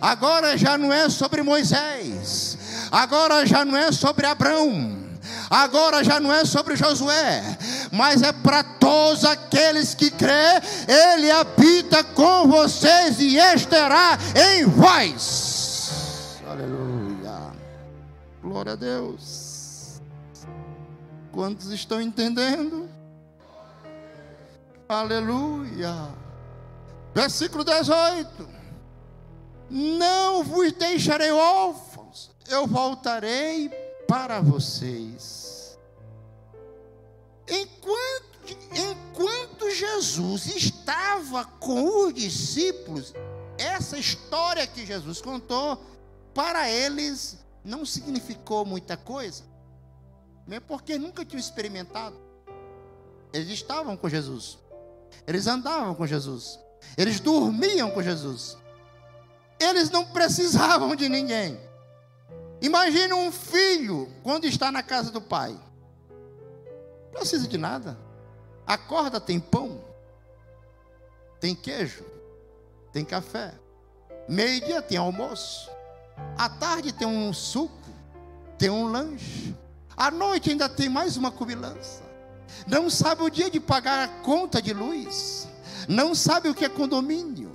agora 0.00 0.56
já 0.58 0.76
não 0.76 0.92
é 0.92 1.08
sobre 1.08 1.42
Moisés, 1.42 2.58
agora 2.90 3.46
já 3.46 3.64
não 3.64 3.76
é 3.76 3.90
sobre 3.90 4.26
Abraão 4.26 5.01
agora 5.50 6.02
já 6.02 6.18
não 6.20 6.32
é 6.32 6.44
sobre 6.44 6.76
Josué, 6.76 7.42
mas 7.90 8.22
é 8.22 8.32
para 8.32 8.62
todos 8.62 9.24
aqueles 9.24 9.94
que 9.94 10.10
crê, 10.10 10.60
Ele 10.88 11.30
habita 11.30 12.02
com 12.02 12.48
vocês 12.48 13.18
e 13.20 13.36
estará 13.36 14.18
em 14.34 14.64
vós. 14.66 16.40
Aleluia. 16.48 17.52
Glória 18.42 18.72
a 18.72 18.76
Deus. 18.76 20.00
Quantos 21.30 21.70
estão 21.70 22.00
entendendo? 22.00 22.88
Aleluia. 24.88 25.94
Versículo 27.14 27.64
18: 27.64 28.48
Não 29.70 30.44
vos 30.44 30.72
deixarei 30.72 31.30
órfãos, 31.30 32.30
eu 32.48 32.66
voltarei 32.66 33.70
para 34.12 34.42
vocês. 34.42 35.78
Enquanto, 37.48 38.58
enquanto 38.76 39.70
Jesus 39.70 40.54
estava 40.54 41.46
com 41.46 42.04
os 42.04 42.12
discípulos, 42.12 43.14
essa 43.56 43.96
história 43.96 44.66
que 44.66 44.84
Jesus 44.84 45.22
contou, 45.22 45.82
para 46.34 46.70
eles 46.70 47.38
não 47.64 47.86
significou 47.86 48.66
muita 48.66 48.98
coisa, 48.98 49.44
mesmo 50.46 50.66
porque 50.66 50.98
nunca 50.98 51.24
tinham 51.24 51.40
experimentado. 51.40 52.20
Eles 53.32 53.48
estavam 53.48 53.96
com 53.96 54.10
Jesus, 54.10 54.58
eles 55.26 55.46
andavam 55.46 55.94
com 55.94 56.06
Jesus, 56.06 56.58
eles 56.98 57.18
dormiam 57.18 57.90
com 57.90 58.02
Jesus, 58.02 58.58
eles 59.58 59.88
não 59.88 60.04
precisavam 60.04 60.94
de 60.94 61.08
ninguém. 61.08 61.71
Imagine 62.62 63.12
um 63.12 63.32
filho 63.32 64.08
quando 64.22 64.44
está 64.44 64.70
na 64.70 64.84
casa 64.84 65.10
do 65.10 65.20
pai. 65.20 65.58
Não 67.12 67.20
precisa 67.20 67.48
de 67.48 67.58
nada. 67.58 67.98
Acorda, 68.64 69.20
tem 69.20 69.40
pão, 69.40 69.80
tem 71.40 71.56
queijo, 71.56 72.04
tem 72.92 73.04
café. 73.04 73.52
Meio-dia 74.28 74.80
tem 74.80 74.96
almoço. 74.96 75.68
À 76.38 76.48
tarde 76.48 76.92
tem 76.92 77.06
um 77.06 77.32
suco, 77.32 77.90
tem 78.56 78.70
um 78.70 78.86
lanche. 78.86 79.54
À 79.96 80.10
noite 80.10 80.50
ainda 80.50 80.68
tem 80.68 80.88
mais 80.88 81.16
uma 81.16 81.32
comilança. 81.32 82.02
Não 82.66 82.88
sabe 82.88 83.22
o 83.22 83.30
dia 83.30 83.50
de 83.50 83.58
pagar 83.58 84.04
a 84.04 84.08
conta 84.22 84.62
de 84.62 84.72
luz. 84.72 85.48
Não 85.88 86.14
sabe 86.14 86.48
o 86.48 86.54
que 86.54 86.64
é 86.64 86.68
condomínio. 86.68 87.51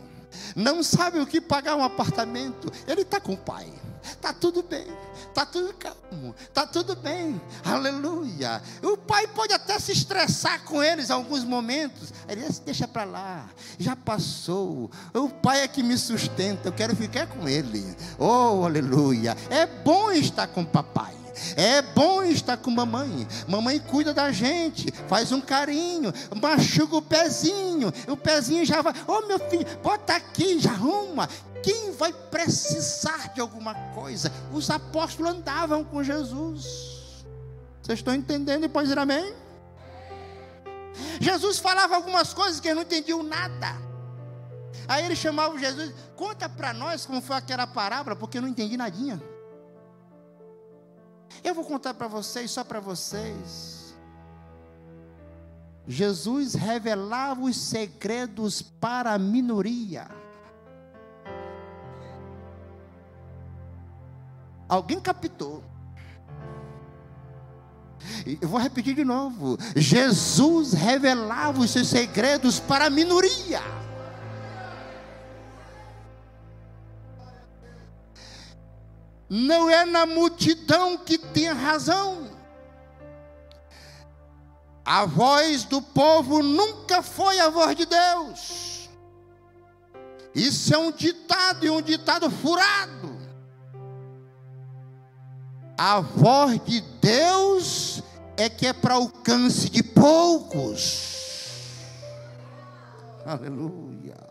Não 0.58 0.82
sabe 0.82 1.20
o 1.20 1.28
que 1.28 1.39
pagar 1.39 1.76
um 1.76 1.84
apartamento. 1.84 2.72
Ele 2.88 3.04
está 3.04 3.22
com 3.22 3.34
o 3.34 3.38
pai. 3.38 3.72
Está 4.12 4.32
tudo 4.32 4.63
bem, 4.63 4.88
está 5.28 5.46
tudo 5.46 5.74
calmo, 5.74 6.34
está 6.39 6.65
tudo 6.65 6.96
bem, 6.96 7.41
aleluia. 7.65 8.62
O 8.82 8.96
pai 8.96 9.28
pode 9.28 9.54
até 9.54 9.78
se 9.80 9.91
estressar 9.91 10.63
com 10.63 10.82
eles 10.82 11.12
alguns 11.12 11.43
momentos, 11.43 12.13
ele 12.28 12.46
diz, 12.46 12.60
deixa 12.60 12.88
para 12.88 13.04
lá, 13.04 13.50
já 13.78 13.98
passou. 13.98 14.89
O 15.13 15.30
pai 15.30 15.62
é 15.62 15.67
que 15.67 15.84
me 15.84 15.98
sustenta, 15.98 16.70
eu 16.70 16.74
quero 16.74 16.96
ficar 16.96 17.28
com 17.28 17.50
ele, 17.50 17.84
oh 18.17 18.63
aleluia. 18.63 19.36
É 19.50 19.65
bom 19.65 20.10
estar 20.12 20.48
com 20.48 20.62
o 20.62 20.65
papai. 20.65 21.16
É 21.56 21.82
bom 21.82 22.23
estar 22.23 22.58
com 22.58 22.71
mamãe. 22.71 23.28
Mamãe 23.47 23.80
cuida 23.80 24.13
da 24.13 24.32
gente, 24.32 24.91
faz 25.08 25.32
um 25.32 25.41
carinho, 25.41 26.13
machuca 26.41 26.95
o 26.95 27.02
pezinho. 27.02 27.91
O 28.08 28.17
pezinho 28.17 28.65
já 28.65 28.82
vai, 28.82 28.93
ô 29.08 29.13
oh, 29.13 29.28
meu 29.28 29.39
filho, 29.39 29.65
bota 29.84 30.15
aqui, 30.15 30.60
já 30.60 30.71
arruma. 30.71 31.30
Quem 31.63 31.91
vai 31.91 32.13
precisar 32.13 33.34
de 33.34 33.41
alguma 33.41 33.73
coisa? 33.93 34.32
Os 34.54 34.69
apóstolos 34.69 35.34
andavam 35.34 35.84
com 35.84 36.04
Jesus. 36.04 37.26
Vocês 37.82 38.00
estão 38.00 38.13
entendendo 38.13 38.65
e 38.65 38.69
pode 38.69 38.88
dizer 38.88 39.00
amém? 39.00 39.34
Jesus 41.19 41.60
falava 41.60 41.95
algumas 41.95 42.34
coisas 42.34 42.60
que 42.60 42.67
eu 42.67 42.76
não 42.76 42.82
entendiam 42.82 43.23
nada. 43.23 43.76
Aí 44.88 45.06
ele 45.06 45.15
chamava 45.15 45.58
Jesus, 45.58 45.93
conta 46.15 46.47
para 46.47 46.73
nós 46.73 47.06
como 47.06 47.21
foi 47.21 47.36
aquela 47.36 47.67
parábola, 47.67 48.15
porque 48.15 48.38
eu 48.38 48.41
não 48.41 48.50
entendi 48.50 48.78
nadinha. 48.78 49.21
Eu 51.47 51.53
vou 51.53 51.63
contar 51.63 51.93
para 51.93 52.10
vocês, 52.10 52.51
só 52.51 52.62
para 52.62 52.81
vocês. 52.81 53.95
Jesus 55.88 56.55
revelava 56.55 57.39
os 57.39 57.55
segredos 57.55 58.62
para 58.62 59.13
a 59.13 59.17
minoria. 59.17 60.10
Alguém 64.67 64.99
captou? 64.99 65.63
Eu 68.41 68.49
vou 68.49 68.60
repetir 68.60 68.93
de 68.93 69.05
novo. 69.05 69.57
Jesus 69.73 70.73
revelava 70.73 71.62
os 71.62 71.71
seus 71.71 71.88
segredos 71.88 72.60
para 72.60 72.88
a 72.88 72.89
minoria. 72.89 73.62
Não 79.30 79.70
é 79.70 79.86
na 79.86 80.06
multidão 80.06 80.98
que 80.98 81.18
tem 81.18 81.52
razão. 81.52 82.30
A 84.86 85.06
voz 85.06 85.66
do 85.66 85.82
povo 85.82 86.42
nunca 86.42 87.02
foi 87.02 87.40
a 87.40 87.50
voz 87.50 87.76
de 87.76 87.86
Deus. 87.86 88.90
Isso 90.34 90.74
é 90.74 90.78
um 90.78 90.92
ditado 90.92 91.66
e 91.66 91.70
um 91.70 91.82
ditado 91.82 92.30
furado. 92.32 93.18
A 95.78 96.00
voz 96.00 96.63
de 96.63 96.80
Deus 97.02 98.02
é 98.38 98.48
que 98.48 98.66
é 98.68 98.74
para 98.74 98.94
alcance 98.94 99.70
de 99.70 99.84
poucos. 99.84 101.18
Aleluia. 103.26 104.27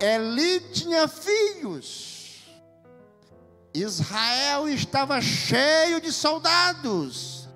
Eli 0.00 0.60
tinha 0.72 1.08
filhos. 1.08 2.48
Israel 3.74 4.68
estava 4.68 5.20
cheio 5.20 6.00
de 6.00 6.12
soldados. 6.12 7.48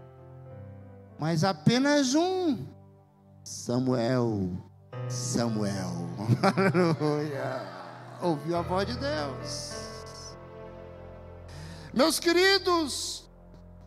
Mas 1.18 1.44
apenas 1.44 2.14
um, 2.14 2.66
Samuel, 3.44 4.50
Samuel. 5.09 6.09
Aleluia. 6.42 7.62
Ouviu 8.20 8.57
a 8.57 8.62
voz 8.62 8.87
de 8.87 8.96
Deus. 8.96 9.83
Meus 11.92 12.18
queridos, 12.18 13.28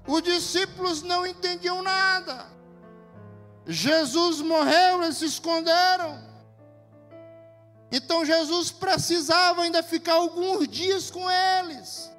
os 0.07 0.21
discípulos 0.21 1.01
não 1.01 1.25
entendiam 1.25 1.81
nada. 1.81 2.45
Jesus 3.65 4.41
morreu, 4.41 5.03
eles 5.03 5.17
se 5.17 5.25
esconderam. 5.25 6.24
Então 7.91 8.25
Jesus 8.25 8.71
precisava 8.71 9.61
ainda 9.61 9.83
ficar 9.83 10.13
alguns 10.15 10.67
dias 10.67 11.09
com 11.11 11.29
eles. 11.29 12.11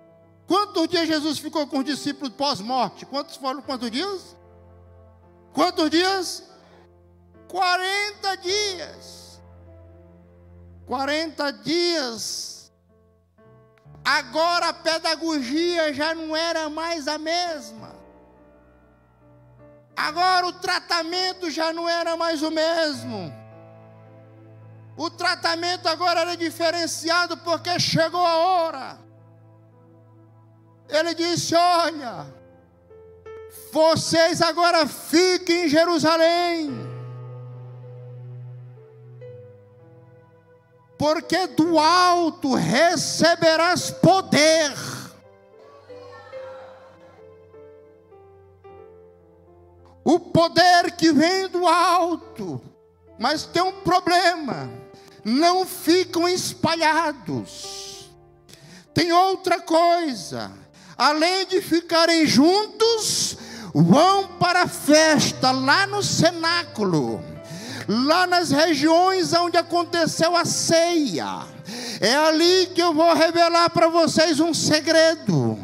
Quantos 0.46 0.88
dias 0.88 1.08
Jesus 1.08 1.38
ficou 1.38 1.66
com 1.66 1.78
os 1.78 1.84
discípulos 1.84 2.32
pós-morte? 2.34 3.04
Quantos 3.04 3.36
foram? 3.36 3.60
Quantos 3.62 3.90
dias? 3.90 4.36
Quantos 5.52 5.90
dias? 5.90 6.44
40 7.48 8.36
dias. 8.36 9.40
40 10.86 11.52
dias 11.52 12.56
Agora 14.06 14.68
a 14.68 14.72
pedagogia 14.72 15.92
já 15.92 16.14
não 16.14 16.36
era 16.36 16.70
mais 16.70 17.08
a 17.08 17.18
mesma. 17.18 17.92
Agora 19.96 20.46
o 20.46 20.52
tratamento 20.52 21.50
já 21.50 21.72
não 21.72 21.88
era 21.88 22.16
mais 22.16 22.40
o 22.40 22.48
mesmo. 22.48 23.34
O 24.96 25.10
tratamento 25.10 25.88
agora 25.88 26.20
era 26.20 26.36
diferenciado 26.36 27.36
porque 27.38 27.78
chegou 27.78 28.24
a 28.24 28.36
hora. 28.36 28.98
Ele 30.88 31.14
disse: 31.14 31.54
Olha, 31.54 32.26
vocês 33.72 34.40
agora 34.40 34.86
fiquem 34.86 35.66
em 35.66 35.68
Jerusalém 35.68 36.86
porque 40.98 41.46
do 41.46 41.78
alto 41.78 42.54
receberás 42.54 43.90
poder. 43.90 44.72
O 50.04 50.20
poder 50.20 50.92
que 50.92 51.12
vem 51.12 51.48
do 51.48 51.66
alto, 51.66 52.60
mas 53.18 53.44
tem 53.44 53.62
um 53.62 53.80
problema: 53.82 54.70
não 55.26 55.66
ficam 55.66 56.28
espalhados. 56.28 58.08
Tem 58.94 59.12
outra 59.12 59.60
coisa, 59.60 60.52
além 60.96 61.46
de 61.46 61.60
ficarem 61.60 62.24
juntos, 62.24 63.36
vão 63.74 64.28
para 64.38 64.62
a 64.62 64.68
festa 64.68 65.50
lá 65.50 65.84
no 65.88 66.00
cenáculo 66.00 67.20
lá 67.88 68.26
nas 68.26 68.50
regiões 68.50 69.32
onde 69.32 69.56
aconteceu 69.56 70.36
a 70.36 70.44
ceia. 70.44 71.44
É 72.00 72.14
ali 72.14 72.66
que 72.74 72.82
eu 72.82 72.92
vou 72.92 73.14
revelar 73.14 73.70
para 73.70 73.88
vocês 73.88 74.40
um 74.40 74.52
segredo. 74.52 75.58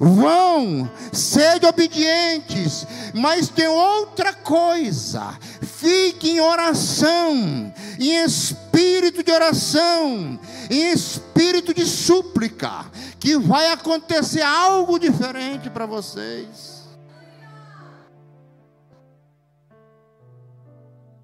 Vão, 0.00 0.88
sede 1.12 1.66
obedientes, 1.66 2.86
mas 3.14 3.48
tem 3.48 3.66
outra 3.66 4.32
coisa. 4.32 5.36
Fique 5.78 6.30
em 6.30 6.40
oração, 6.40 7.72
em 7.98 8.24
espírito 8.24 9.22
de 9.22 9.30
oração, 9.30 10.38
em 10.70 10.92
espírito 10.92 11.72
de 11.72 11.86
súplica, 11.86 12.84
que 13.18 13.38
vai 13.38 13.70
acontecer 13.70 14.42
algo 14.42 14.98
diferente 14.98 15.70
para 15.70 15.86
vocês. 15.86 16.78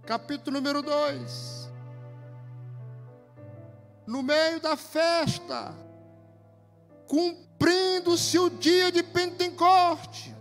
capítulo 0.05 0.57
número 0.59 0.83
2. 0.83 1.71
No 4.07 4.23
meio 4.23 4.61
da 4.61 4.77
festa, 4.77 5.75
cumprindo-se 7.09 8.39
o 8.39 8.51
dia 8.51 8.93
de 8.93 9.03
Pentecoste, 9.03 10.34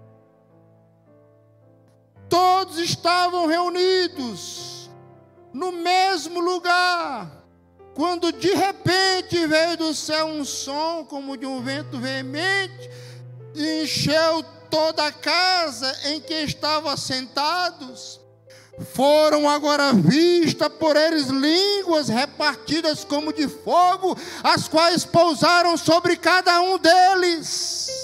todos 2.33 2.79
estavam 2.79 3.45
reunidos 3.45 4.89
no 5.53 5.71
mesmo 5.71 6.39
lugar, 6.39 7.31
quando 7.93 8.31
de 8.31 8.55
repente 8.55 9.45
veio 9.45 9.77
do 9.77 9.93
céu 9.93 10.25
um 10.25 10.43
som 10.43 11.05
como 11.05 11.37
de 11.37 11.45
um 11.45 11.61
vento 11.61 11.99
veemente 11.99 12.89
e 13.53 13.83
encheu 13.83 14.43
toda 14.67 15.05
a 15.05 15.11
casa 15.11 15.95
em 16.05 16.19
que 16.19 16.33
estavam 16.33 16.97
sentados 16.97 18.19
foram 18.95 19.47
agora 19.47 19.93
vistas 19.93 20.69
por 20.79 20.95
eles 20.95 21.27
línguas 21.27 22.09
repartidas 22.09 23.03
como 23.03 23.31
de 23.31 23.47
fogo, 23.47 24.17
as 24.43 24.67
quais 24.67 25.05
pousaram 25.05 25.77
sobre 25.77 26.17
cada 26.17 26.59
um 26.61 26.79
deles. 26.79 28.02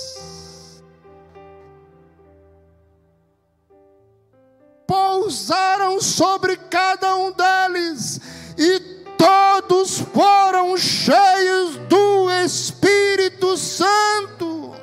Pousaram 4.90 6.02
sobre 6.02 6.58
cada 6.58 7.16
um 7.16 7.32
deles, 7.32 8.20
e 8.58 8.80
todos 9.16 10.00
foram 10.00 10.76
cheios 10.76 11.76
do 11.88 12.32
Espírito 12.44 13.56
Santo. 13.56 14.74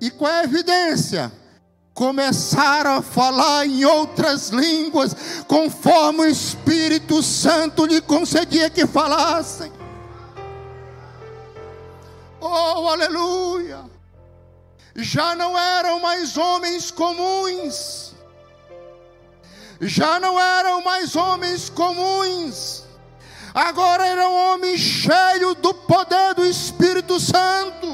E 0.00 0.10
qual 0.10 0.32
é 0.32 0.40
a 0.40 0.44
evidência? 0.44 1.32
começaram 1.94 2.98
a 2.98 3.02
falar 3.02 3.66
em 3.66 3.84
outras 3.84 4.50
línguas, 4.50 5.42
conforme 5.48 6.20
o 6.20 6.26
Espírito 6.26 7.20
Santo 7.24 7.86
lhe 7.86 8.00
concedia 8.00 8.70
que 8.70 8.86
falassem. 8.86 9.72
Oh, 12.40 12.88
aleluia! 12.88 13.97
Já 15.00 15.36
não 15.36 15.56
eram 15.56 16.00
mais 16.00 16.36
homens 16.36 16.90
comuns, 16.90 18.14
já 19.80 20.18
não 20.18 20.40
eram 20.40 20.82
mais 20.82 21.14
homens 21.14 21.70
comuns, 21.70 22.82
agora 23.54 24.04
eram 24.04 24.34
homens 24.34 24.80
cheios 24.80 25.54
do 25.54 25.72
poder 25.72 26.34
do 26.34 26.44
Espírito 26.44 27.20
Santo. 27.20 27.86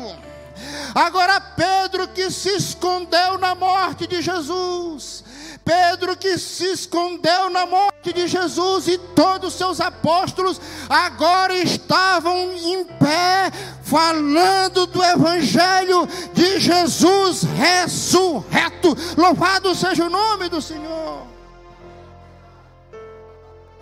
Agora, 0.94 1.38
Pedro 1.38 2.08
que 2.08 2.30
se 2.30 2.56
escondeu 2.56 3.36
na 3.36 3.54
morte 3.54 4.06
de 4.06 4.22
Jesus, 4.22 5.22
Pedro 5.64 6.16
que 6.16 6.36
se 6.36 6.72
escondeu 6.72 7.48
na 7.48 7.64
morte 7.64 8.12
de 8.12 8.28
Jesus 8.28 8.86
e 8.86 8.98
todos 8.98 9.52
os 9.52 9.58
seus 9.58 9.80
apóstolos 9.80 10.60
agora 10.88 11.54
estavam 11.54 12.52
em 12.52 12.84
pé, 12.84 13.50
falando 13.82 14.86
do 14.86 15.02
Evangelho 15.02 16.06
de 16.34 16.60
Jesus 16.60 17.44
ressurreto. 17.44 18.94
Louvado 19.16 19.74
seja 19.74 20.04
o 20.04 20.10
nome 20.10 20.50
do 20.50 20.60
Senhor. 20.60 21.26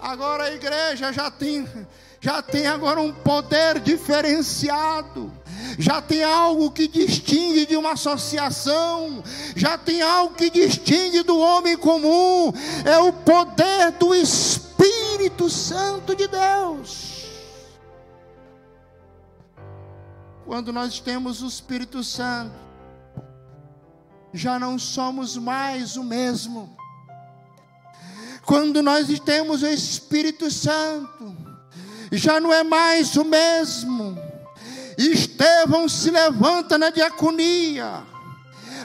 Agora 0.01 0.45
a 0.45 0.53
igreja 0.53 1.13
já 1.13 1.31
tem, 1.31 1.69
já 2.21 2.41
tem 2.41 2.67
agora 2.67 3.01
um 3.01 3.13
poder 3.13 3.81
diferenciado 3.81 5.33
já 5.79 6.01
tem 6.01 6.23
algo 6.23 6.71
que 6.71 6.87
distingue 6.87 7.67
de 7.67 7.77
uma 7.77 7.93
associação, 7.93 9.23
já 9.57 9.79
tem 9.79 10.03
algo 10.03 10.35
que 10.35 10.51
distingue 10.51 11.23
do 11.23 11.39
homem 11.39 11.77
comum, 11.77 12.53
é 12.85 12.99
o 12.99 13.13
poder 13.13 13.93
do 13.93 14.15
Espírito 14.15 15.49
Santo 15.49 16.15
de 16.15 16.27
Deus. 16.29 17.27
Quando 20.45 20.73
nós 20.73 20.99
temos 21.01 21.43
o 21.43 21.47
Espírito 21.47 22.03
Santo, 22.03 22.55
já 24.33 24.59
não 24.59 24.79
somos 24.79 25.37
mais 25.37 25.97
o 25.97 26.05
mesmo. 26.05 26.77
Quando 28.45 28.83
nós 28.83 29.07
temos 29.21 29.63
o 29.63 29.69
Espírito 29.69 30.51
Santo, 30.51 31.37
já 32.11 32.41
não 32.41 32.53
é 32.53 32.63
mais 32.63 33.17
o 33.17 33.25
mesmo 33.25 34.32
Estevão 35.11 35.89
se 35.89 36.11
levanta 36.11 36.79
na 36.79 36.91
diaconia, 36.91 38.03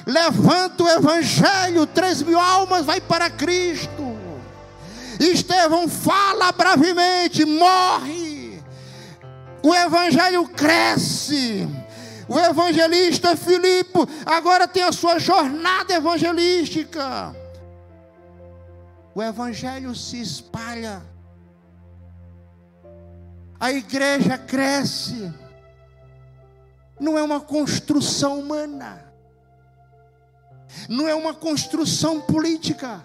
levanta 0.05 0.83
o 0.83 0.89
evangelho, 0.89 1.85
três 1.85 2.21
mil 2.21 2.39
almas 2.39 2.85
vai 2.85 2.99
para 2.99 3.29
Cristo. 3.29 4.17
Estevão 5.19 5.87
fala 5.87 6.51
bravemente, 6.51 7.45
morre. 7.45 8.63
O 9.63 9.73
evangelho 9.73 10.47
cresce. 10.47 11.67
O 12.27 12.37
evangelista 12.37 13.35
Filipe 13.35 13.99
agora 14.25 14.67
tem 14.67 14.83
a 14.83 14.91
sua 14.91 15.17
jornada 15.17 15.93
evangelística. 15.93 17.35
O 19.15 19.21
evangelho 19.23 19.95
se 19.95 20.21
espalha. 20.21 21.01
A 23.59 23.71
igreja 23.71 24.37
cresce. 24.37 25.33
Não 26.99 27.17
é 27.17 27.23
uma 27.23 27.39
construção 27.39 28.39
humana. 28.39 29.05
Não 30.89 31.07
é 31.07 31.15
uma 31.15 31.33
construção 31.33 32.21
política 32.21 33.03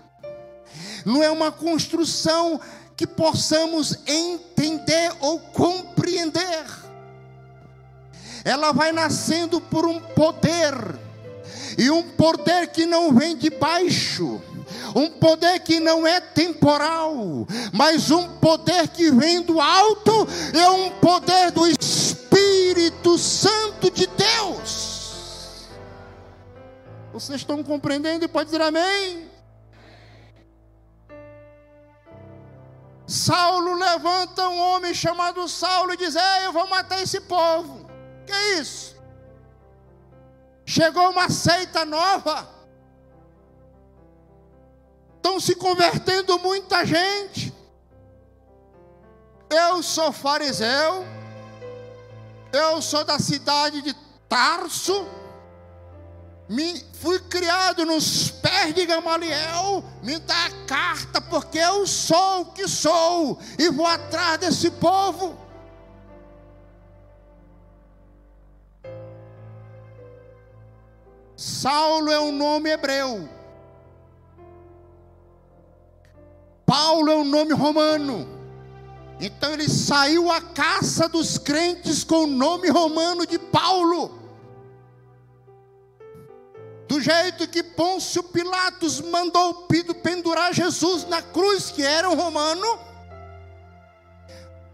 não 1.04 1.22
é 1.22 1.30
uma 1.30 1.50
construção 1.50 2.60
que 2.96 3.06
possamos 3.06 3.98
entender 4.06 5.12
ou 5.20 5.38
compreender. 5.38 6.64
Ela 8.44 8.72
vai 8.72 8.92
nascendo 8.92 9.60
por 9.60 9.86
um 9.86 10.00
poder, 10.00 10.74
e 11.78 11.90
um 11.90 12.02
poder 12.02 12.68
que 12.68 12.86
não 12.86 13.12
vem 13.12 13.36
de 13.36 13.50
baixo, 13.50 14.40
um 14.94 15.08
poder 15.08 15.60
que 15.60 15.80
não 15.80 16.06
é 16.06 16.20
temporal, 16.20 17.46
mas 17.72 18.10
um 18.10 18.28
poder 18.38 18.88
que 18.88 19.10
vem 19.10 19.42
do 19.42 19.60
alto, 19.60 20.28
é 20.52 20.68
um 20.68 20.90
poder 20.90 21.50
do 21.52 21.66
Espírito 21.66 22.41
Santo 23.18 23.90
de 23.90 24.06
Deus. 24.06 25.68
Vocês 27.12 27.40
estão 27.40 27.62
compreendendo 27.62 28.24
e 28.24 28.28
pode 28.28 28.46
dizer 28.46 28.62
amém? 28.62 29.30
Saulo 33.06 33.74
levanta 33.74 34.48
um 34.48 34.58
homem 34.58 34.94
chamado 34.94 35.46
Saulo 35.48 35.92
e 35.92 35.96
diz: 35.96 36.16
Ei, 36.16 36.46
eu 36.46 36.52
vou 36.52 36.66
matar 36.66 37.02
esse 37.02 37.20
povo. 37.20 37.90
Que 38.26 38.60
isso? 38.60 38.96
Chegou 40.64 41.10
uma 41.10 41.28
seita 41.28 41.84
nova. 41.84 42.48
Estão 45.16 45.38
se 45.38 45.54
convertendo 45.54 46.38
muita 46.38 46.86
gente. 46.86 47.52
Eu 49.50 49.82
sou 49.82 50.10
fariseu. 50.10 51.04
Eu 52.52 52.82
sou 52.82 53.04
da 53.04 53.18
cidade 53.18 53.80
de 53.82 53.94
Tarso 54.28 55.06
me, 56.52 56.84
fui 57.00 57.18
criado 57.18 57.86
nos 57.86 58.30
pés 58.30 58.74
de 58.74 58.84
Gamaliel, 58.84 59.82
me 60.02 60.18
dá 60.18 60.46
a 60.46 60.66
carta, 60.66 61.18
porque 61.18 61.58
eu 61.58 61.86
sou 61.86 62.42
o 62.42 62.52
que 62.52 62.68
sou, 62.68 63.38
e 63.58 63.70
vou 63.70 63.86
atrás 63.86 64.38
desse 64.38 64.70
povo. 64.72 65.34
Saulo 71.34 72.10
é 72.10 72.20
um 72.20 72.32
nome 72.32 72.70
hebreu. 72.70 73.28
Paulo 76.66 77.10
é 77.10 77.16
um 77.16 77.24
nome 77.24 77.54
romano. 77.54 78.31
Então 79.24 79.52
ele 79.52 79.68
saiu 79.68 80.32
à 80.32 80.40
caça 80.40 81.08
dos 81.08 81.38
crentes 81.38 82.02
com 82.02 82.24
o 82.24 82.26
nome 82.26 82.68
romano 82.68 83.24
de 83.24 83.38
Paulo. 83.38 84.18
Do 86.88 87.00
jeito 87.00 87.46
que 87.46 87.62
Pôncio 87.62 88.24
Pilatos 88.24 89.00
mandou 89.00 89.68
pendurar 90.02 90.52
Jesus 90.52 91.06
na 91.06 91.22
cruz, 91.22 91.70
que 91.70 91.84
era 91.84 92.10
um 92.10 92.16
romano, 92.16 92.66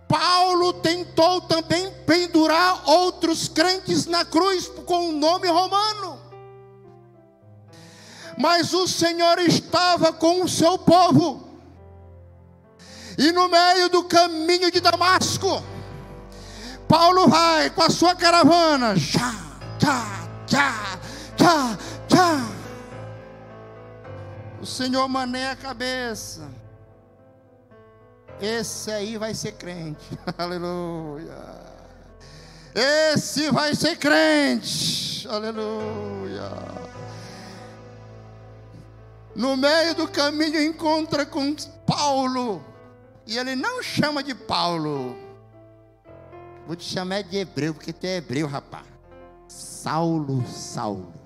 Paulo 0.08 0.72
tentou 0.72 1.42
também 1.42 1.92
pendurar 2.06 2.88
outros 2.88 3.48
crentes 3.48 4.06
na 4.06 4.24
cruz 4.24 4.66
com 4.86 5.10
o 5.10 5.12
nome 5.12 5.46
romano. 5.48 6.18
Mas 8.38 8.72
o 8.72 8.88
Senhor 8.88 9.38
estava 9.40 10.10
com 10.10 10.42
o 10.42 10.48
seu 10.48 10.78
povo. 10.78 11.47
E 13.18 13.32
no 13.32 13.48
meio 13.48 13.88
do 13.88 14.04
caminho 14.04 14.70
de 14.70 14.80
Damasco, 14.80 15.60
Paulo 16.86 17.26
vai 17.26 17.68
com 17.68 17.82
a 17.82 17.90
sua 17.90 18.14
caravana, 18.14 18.94
já, 18.94 19.34
já, 19.78 20.28
já, 20.46 20.98
já, 21.36 21.78
Tá. 22.08 22.48
O 24.60 24.66
Senhor 24.66 25.06
maneia 25.08 25.52
a 25.52 25.56
cabeça. 25.56 26.48
Esse 28.40 28.90
aí 28.90 29.16
vai 29.16 29.34
ser 29.34 29.52
crente. 29.52 30.18
Aleluia. 30.38 31.36
Esse 32.74 33.50
vai 33.50 33.74
ser 33.74 33.96
crente. 33.96 35.26
Aleluia. 35.28 36.50
No 39.34 39.56
meio 39.56 39.94
do 39.94 40.08
caminho 40.08 40.62
encontra 40.62 41.26
com 41.26 41.54
Paulo. 41.86 42.64
E 43.28 43.38
ele 43.38 43.54
não 43.54 43.80
chama 43.80 44.24
de 44.24 44.34
Paulo. 44.34 45.16
Vou 46.66 46.74
te 46.74 46.82
chamar 46.82 47.22
de 47.22 47.36
hebreu, 47.36 47.72
porque 47.72 47.92
tu 47.92 48.04
é 48.04 48.16
hebreu, 48.16 48.48
rapaz. 48.48 48.84
Saulo, 49.46 50.44
Saulo 50.48 51.18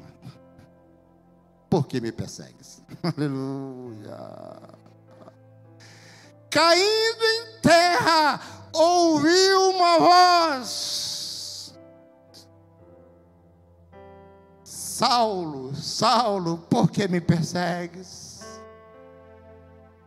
por 1.73 1.87
que 1.87 2.03
me 2.03 2.13
persegues? 2.13 2.83
Aleluia. 3.03 4.61
Caindo 6.51 7.25
em 7.25 7.61
terra, 7.63 8.39
ouviu 8.75 9.71
uma 9.71 9.99
voz. 9.99 11.75
Saulo, 14.63 15.75
Saulo, 15.75 16.59
por 16.69 16.91
que 16.91 17.09
me 17.09 17.23
persegues? 17.23 18.22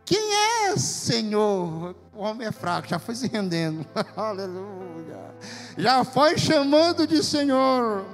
Quem 0.06 0.68
é, 0.68 0.76
Senhor? 0.76 1.96
O 2.14 2.22
homem 2.22 2.46
é 2.46 2.52
fraco, 2.52 2.86
já 2.86 2.96
foi 2.96 3.16
se 3.16 3.26
rendendo. 3.26 3.84
Aleluia. 4.16 5.34
Já 5.76 6.04
foi 6.04 6.38
chamando 6.38 7.08
de 7.08 7.24
Senhor. 7.24 8.06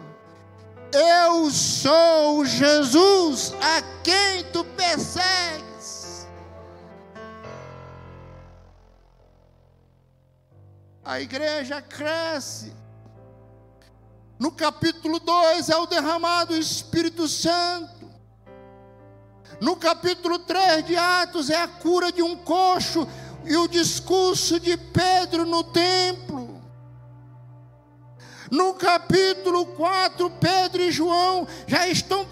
Eu 0.91 1.51
sou 1.51 2.47
Jesus 2.47 3.55
a 3.61 3.83
quem 4.03 4.43
tu 4.51 4.65
persegues. 4.65 6.27
A 11.05 11.21
igreja 11.21 11.83
cresce. 11.83 12.73
No 14.39 14.51
capítulo 14.51 15.21
2 15.21 15.69
é 15.69 15.77
o 15.77 15.87
derramado 15.87 16.57
Espírito 16.57 17.29
Santo. 17.29 18.02
No 19.61 19.77
capítulo 19.77 20.39
3 20.39 20.85
de 20.85 20.97
Atos 20.97 21.51
é 21.51 21.57
a 21.57 21.69
cura 21.69 22.11
de 22.11 22.23
um 22.23 22.37
coxo 22.37 23.07
e 23.45 23.57
o 23.57 23.69
discurso 23.69 24.59
de 24.59 24.77
Pedro 24.77 25.45
no 25.45 25.65
templo. 25.65 26.63
No 28.51 28.75
capítulo 28.75 29.65
4, 29.65 30.31
Pedro 30.33 30.83
e 30.83 30.93
João 30.93 31.47
já 31.67 31.89
estão 31.89 32.27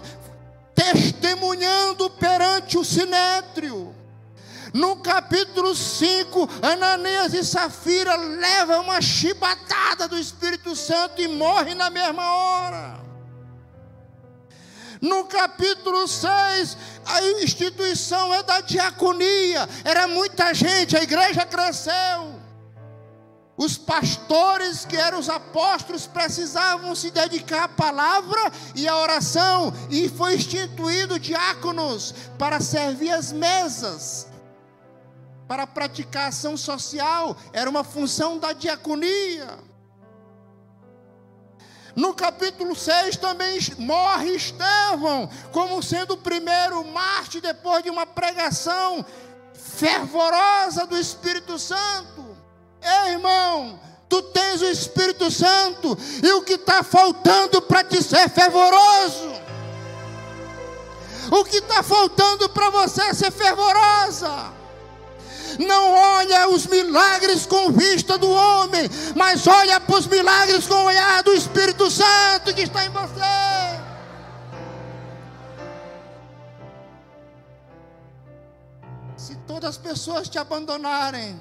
testemunhando 0.75 2.09
perante 2.11 2.77
o 2.77 2.85
sinétrio. 2.85 3.95
No 4.73 4.97
capítulo 4.97 5.75
5, 5.75 6.47
Ananias 6.61 7.33
e 7.33 7.43
Safira 7.43 8.15
levam 8.15 8.83
uma 8.83 9.01
chibatada 9.01 10.07
do 10.07 10.17
Espírito 10.17 10.75
Santo 10.75 11.21
e 11.21 11.27
morrem 11.27 11.75
na 11.75 11.89
mesma 11.89 12.33
hora. 12.33 13.10
No 15.01 15.25
capítulo 15.25 16.07
6, 16.07 16.77
a 17.07 17.23
instituição 17.41 18.31
é 18.31 18.43
da 18.43 18.61
diaconia. 18.61 19.67
Era 19.83 20.07
muita 20.07 20.53
gente, 20.53 20.95
a 20.95 21.01
igreja 21.01 21.43
cresceu. 21.43 22.39
Os 23.57 23.79
pastores, 23.79 24.85
que 24.85 24.95
eram 24.95 25.19
os 25.19 25.27
apóstolos, 25.27 26.05
precisavam 26.05 26.95
se 26.95 27.09
dedicar 27.09 27.63
à 27.63 27.67
palavra 27.67 28.39
e 28.75 28.87
à 28.87 28.95
oração, 28.95 29.73
e 29.89 30.07
foi 30.07 30.35
instituído 30.35 31.19
diáconos 31.19 32.13
para 32.37 32.59
servir 32.59 33.11
as 33.11 33.31
mesas, 33.31 34.27
para 35.47 35.67
praticar 35.67 36.29
ação 36.29 36.55
social, 36.55 37.35
era 37.51 37.69
uma 37.69 37.83
função 37.83 38.37
da 38.37 38.53
diaconia. 38.53 39.70
No 41.95 42.13
capítulo 42.13 42.75
6 42.75 43.17
também 43.17 43.59
morre 43.77 44.35
Estevão, 44.35 45.29
como 45.51 45.83
sendo 45.83 46.13
o 46.13 46.17
primeiro 46.17 46.83
mártir 46.85 47.41
depois 47.41 47.83
de 47.83 47.89
uma 47.89 48.05
pregação 48.05 49.05
fervorosa 49.53 50.87
do 50.87 50.97
Espírito 50.97 51.59
Santo. 51.59 52.37
Ei, 52.81 53.13
irmão, 53.13 53.79
tu 54.07 54.21
tens 54.23 54.61
o 54.61 54.65
Espírito 54.65 55.29
Santo, 55.29 55.97
e 56.23 56.31
o 56.33 56.43
que 56.43 56.53
está 56.53 56.81
faltando 56.83 57.61
para 57.61 57.83
te 57.83 58.01
ser 58.01 58.29
fervoroso? 58.29 59.31
O 61.31 61.45
que 61.45 61.57
está 61.57 61.83
faltando 61.83 62.49
para 62.49 62.69
você 62.69 63.13
ser 63.13 63.31
fervorosa. 63.31 64.60
Não 65.59 65.91
olha 65.91 66.49
os 66.49 66.65
milagres 66.67 67.45
com 67.45 67.71
vista 67.71 68.17
do 68.17 68.29
homem, 68.29 68.89
mas 69.15 69.47
olha 69.47 69.79
para 69.79 69.97
os 69.97 70.07
milagres 70.07 70.67
com 70.67 70.75
o 70.75 70.85
olhar 70.85 71.23
do 71.23 71.33
Espírito 71.33 71.89
Santo 71.89 72.53
que 72.53 72.61
está 72.61 72.85
em 72.85 72.89
você. 72.89 73.51
Se 79.17 79.35
todas 79.47 79.71
as 79.71 79.77
pessoas 79.77 80.27
te 80.29 80.39
abandonarem, 80.39 81.39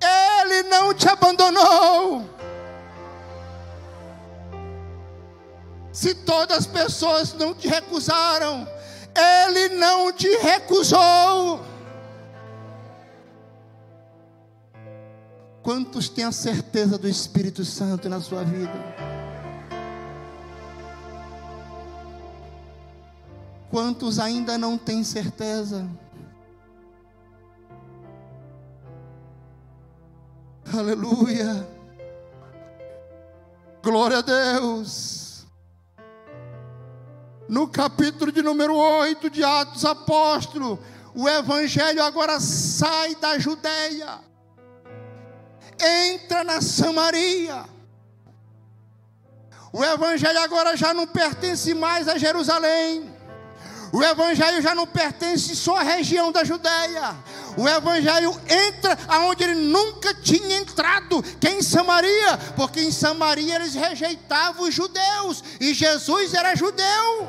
Ele 0.00 0.62
não 0.64 0.92
te 0.92 1.08
abandonou. 1.08 2.28
Se 5.92 6.12
todas 6.12 6.58
as 6.58 6.66
pessoas 6.66 7.32
não 7.34 7.54
te 7.54 7.68
recusaram, 7.68 8.66
Ele 9.14 9.68
não 9.76 10.12
te 10.12 10.28
recusou. 10.38 11.73
Quantos 15.64 16.08
têm 16.08 16.24
a 16.24 16.30
certeza 16.30 16.98
do 16.98 17.08
Espírito 17.08 17.64
Santo 17.64 18.08
na 18.08 18.20
sua 18.20 18.44
vida? 18.44 18.70
Quantos 23.70 24.20
ainda 24.20 24.56
não 24.56 24.78
têm 24.78 25.02
certeza? 25.02 25.88
Aleluia. 30.72 31.66
Glória 33.82 34.18
a 34.18 34.22
Deus 34.22 35.24
no 37.48 37.68
capítulo 37.68 38.32
de 38.32 38.42
número 38.42 38.74
8 38.74 39.30
de 39.30 39.44
Atos 39.44 39.84
Apóstolo, 39.84 40.78
o 41.14 41.28
evangelho 41.28 42.02
agora 42.02 42.40
sai 42.40 43.14
da 43.16 43.38
Judéia, 43.38 44.18
entra 45.80 46.44
na 46.44 46.60
Samaria. 46.60 47.64
O 49.72 49.84
evangelho 49.84 50.38
agora 50.40 50.76
já 50.76 50.94
não 50.94 51.06
pertence 51.06 51.74
mais 51.74 52.06
a 52.08 52.16
Jerusalém. 52.16 53.12
O 53.92 54.02
evangelho 54.02 54.60
já 54.60 54.74
não 54.74 54.88
pertence 54.88 55.54
só 55.54 55.76
à 55.76 55.82
região 55.82 56.32
da 56.32 56.42
Judéia. 56.42 57.14
O 57.56 57.68
evangelho 57.68 58.32
entra 58.48 58.98
aonde 59.06 59.44
ele 59.44 59.54
nunca 59.54 60.12
tinha 60.12 60.56
entrado, 60.56 61.22
que 61.22 61.46
é 61.46 61.52
em 61.52 61.62
Samaria, 61.62 62.36
porque 62.56 62.80
em 62.80 62.90
Samaria 62.90 63.54
eles 63.54 63.74
rejeitavam 63.74 64.64
os 64.68 64.74
judeus 64.74 65.44
e 65.60 65.72
Jesus 65.72 66.34
era 66.34 66.56
judeu. 66.56 67.28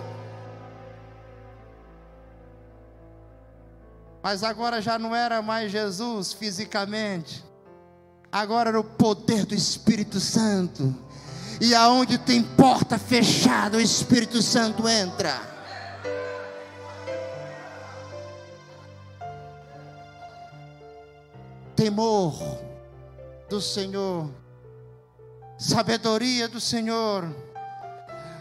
Mas 4.23 4.41
agora 4.41 4.81
já 4.81 4.97
não 4.97 5.15
era 5.15 5.39
mais 5.43 5.71
Jesus 5.71 6.33
fisicamente. 6.33 7.44
Agora 8.35 8.67
era 8.67 8.77
o 8.77 8.83
poder 8.83 9.45
do 9.45 9.55
Espírito 9.55 10.19
Santo. 10.19 10.93
E 11.61 11.73
aonde 11.73 12.17
tem 12.17 12.43
porta 12.43 12.99
fechada, 12.99 13.77
o 13.77 13.79
Espírito 13.79 14.41
Santo 14.41 14.89
entra. 14.89 15.39
Temor 21.77 22.37
do 23.49 23.61
Senhor, 23.61 24.29
sabedoria 25.57 26.49
do 26.49 26.59
Senhor. 26.59 27.33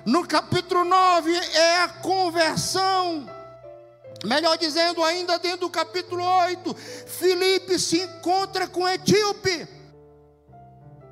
No 0.04 0.26
capítulo 0.26 0.84
9 0.84 1.30
é 1.36 1.82
a 1.82 1.88
conversão 1.88 3.28
Melhor 4.24 4.56
dizendo, 4.56 5.04
ainda 5.04 5.38
dentro 5.38 5.60
do 5.60 5.70
capítulo 5.70 6.24
8, 6.24 6.74
Filipe 6.74 7.78
se 7.78 8.00
encontra 8.00 8.66
com 8.66 8.88
Etíope. 8.88 9.83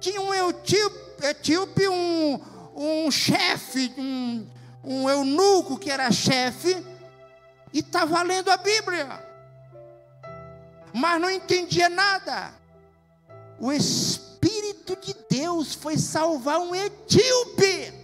Tinha 0.03 0.21
um 0.21 0.35
etíope, 0.35 1.89
um, 1.89 2.41
um 2.75 3.09
chefe, 3.09 3.95
um, 3.97 4.45
um 4.83 5.09
eunuco 5.09 5.79
que 5.79 5.89
era 5.89 6.11
chefe, 6.11 6.85
e 7.73 7.79
estava 7.79 8.21
lendo 8.25 8.51
a 8.51 8.57
Bíblia, 8.57 9.25
mas 10.93 11.21
não 11.21 11.31
entendia 11.31 11.89
nada. 11.89 12.53
O 13.61 13.73
Espírito 13.73 14.97
de 14.97 15.15
Deus 15.31 15.73
foi 15.73 15.97
salvar 15.97 16.59
um 16.59 16.75
etíope. 16.75 17.95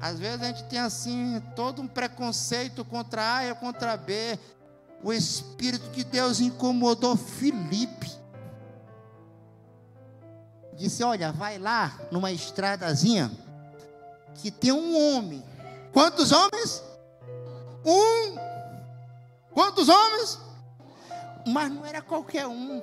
Às 0.00 0.20
vezes 0.20 0.42
a 0.42 0.46
gente 0.46 0.64
tem 0.66 0.78
assim 0.78 1.42
todo 1.56 1.82
um 1.82 1.88
preconceito 1.88 2.84
contra 2.84 3.38
A 3.38 3.46
e 3.46 3.54
contra 3.56 3.96
B. 3.96 4.38
O 5.02 5.12
Espírito 5.12 5.90
de 5.90 6.04
Deus 6.04 6.38
incomodou 6.38 7.16
Filipe. 7.16 8.15
Disse: 10.76 11.02
Olha, 11.02 11.32
vai 11.32 11.58
lá 11.58 11.98
numa 12.10 12.30
estradazinha 12.30 13.30
que 14.34 14.50
tem 14.50 14.72
um 14.72 15.16
homem. 15.16 15.44
Quantos 15.92 16.32
homens? 16.32 16.82
Um. 17.84 18.36
Quantos 19.52 19.88
homens? 19.88 20.38
Mas 21.46 21.70
não 21.70 21.84
era 21.84 22.02
qualquer 22.02 22.46
um. 22.46 22.82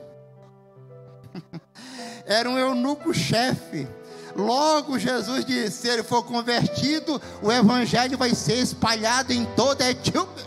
era 2.25 2.49
um 2.49 2.57
eunuco 2.57 3.13
chefe 3.13 3.87
Logo, 4.35 4.97
Jesus 4.97 5.45
disse: 5.45 5.81
se 5.81 5.87
ele 5.87 6.03
for 6.03 6.23
convertido, 6.23 7.21
o 7.41 7.51
evangelho 7.51 8.17
vai 8.17 8.33
ser 8.33 8.55
espalhado 8.55 9.31
em 9.31 9.45
toda 9.55 9.85
a 9.85 9.91
Etiópia. 9.91 10.45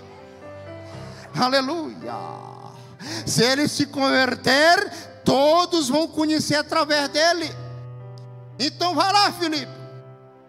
Aleluia. 1.34 2.14
Se 3.24 3.44
ele 3.44 3.68
se 3.68 3.86
converter, 3.86 4.92
todos 5.26 5.90
vão 5.90 6.08
conhecer 6.08 6.54
através 6.54 7.08
dele. 7.10 7.50
Então 8.58 8.94
vai 8.94 9.12
lá, 9.12 9.30
Felipe. 9.32 9.72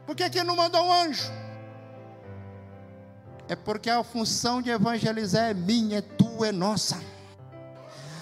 Por 0.06 0.16
que, 0.16 0.30
que 0.30 0.44
não 0.44 0.56
mandou 0.56 0.86
um 0.86 0.94
anjo? 0.94 1.30
É 3.50 3.56
porque 3.56 3.90
a 3.90 4.04
função 4.04 4.62
de 4.62 4.70
evangelizar 4.70 5.50
é 5.50 5.54
minha, 5.54 5.98
é 5.98 6.02
tua, 6.02 6.48
é 6.48 6.52
nossa 6.54 6.98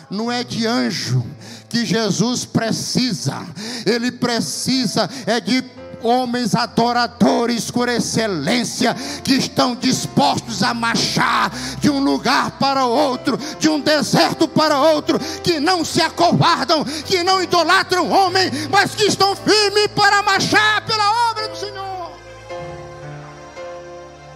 não 0.10 0.32
é 0.32 0.44
de 0.44 0.66
anjo 0.66 1.26
que 1.70 1.86
Jesus 1.86 2.46
precisa, 2.46 3.46
ele 3.86 4.12
precisa 4.12 5.10
é 5.26 5.40
de 5.40 5.62
homens 6.06 6.54
adoradores 6.56 7.72
por 7.72 7.90
excelência, 7.90 8.94
que 9.24 9.34
estão 9.34 9.76
dispostos 9.76 10.62
a 10.62 10.74
marchar 10.74 11.52
de 11.80 11.90
um 11.90 12.00
lugar 12.00 12.52
para 12.52 12.86
outro, 12.86 13.38
de 13.60 13.68
um 13.68 13.80
deserto 13.80 14.48
para 14.48 14.80
outro, 14.80 15.20
que 15.44 15.60
não 15.60 15.84
se 15.84 16.02
acovardam, 16.02 16.84
que 16.84 17.24
não 17.24 17.42
idolatram 17.42 18.12
homem, 18.12 18.52
mas 18.70 18.94
que 18.94 19.06
estão 19.06 19.36
firmes 19.36 19.88
para 19.88 20.22
marchar 20.22 20.86
pela 20.86 21.30
obra 21.32 21.48
do 21.48 21.58
Senhor, 21.58 22.12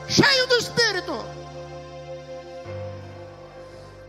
cheio 0.08 0.48
do 0.48 0.56
Espírito. 0.56 1.26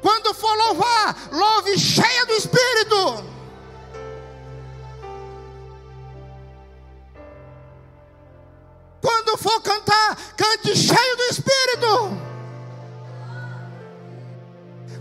Quando 0.00 0.32
for 0.32 0.56
louvar, 0.56 1.14
louve 1.30 1.78
cheia 1.78 2.24
do 2.24 2.32
Espírito. 2.32 3.39
Quando 9.00 9.36
for 9.38 9.60
cantar, 9.62 10.16
cante 10.36 10.76
cheio 10.76 11.16
do 11.16 11.22
Espírito. 11.24 12.30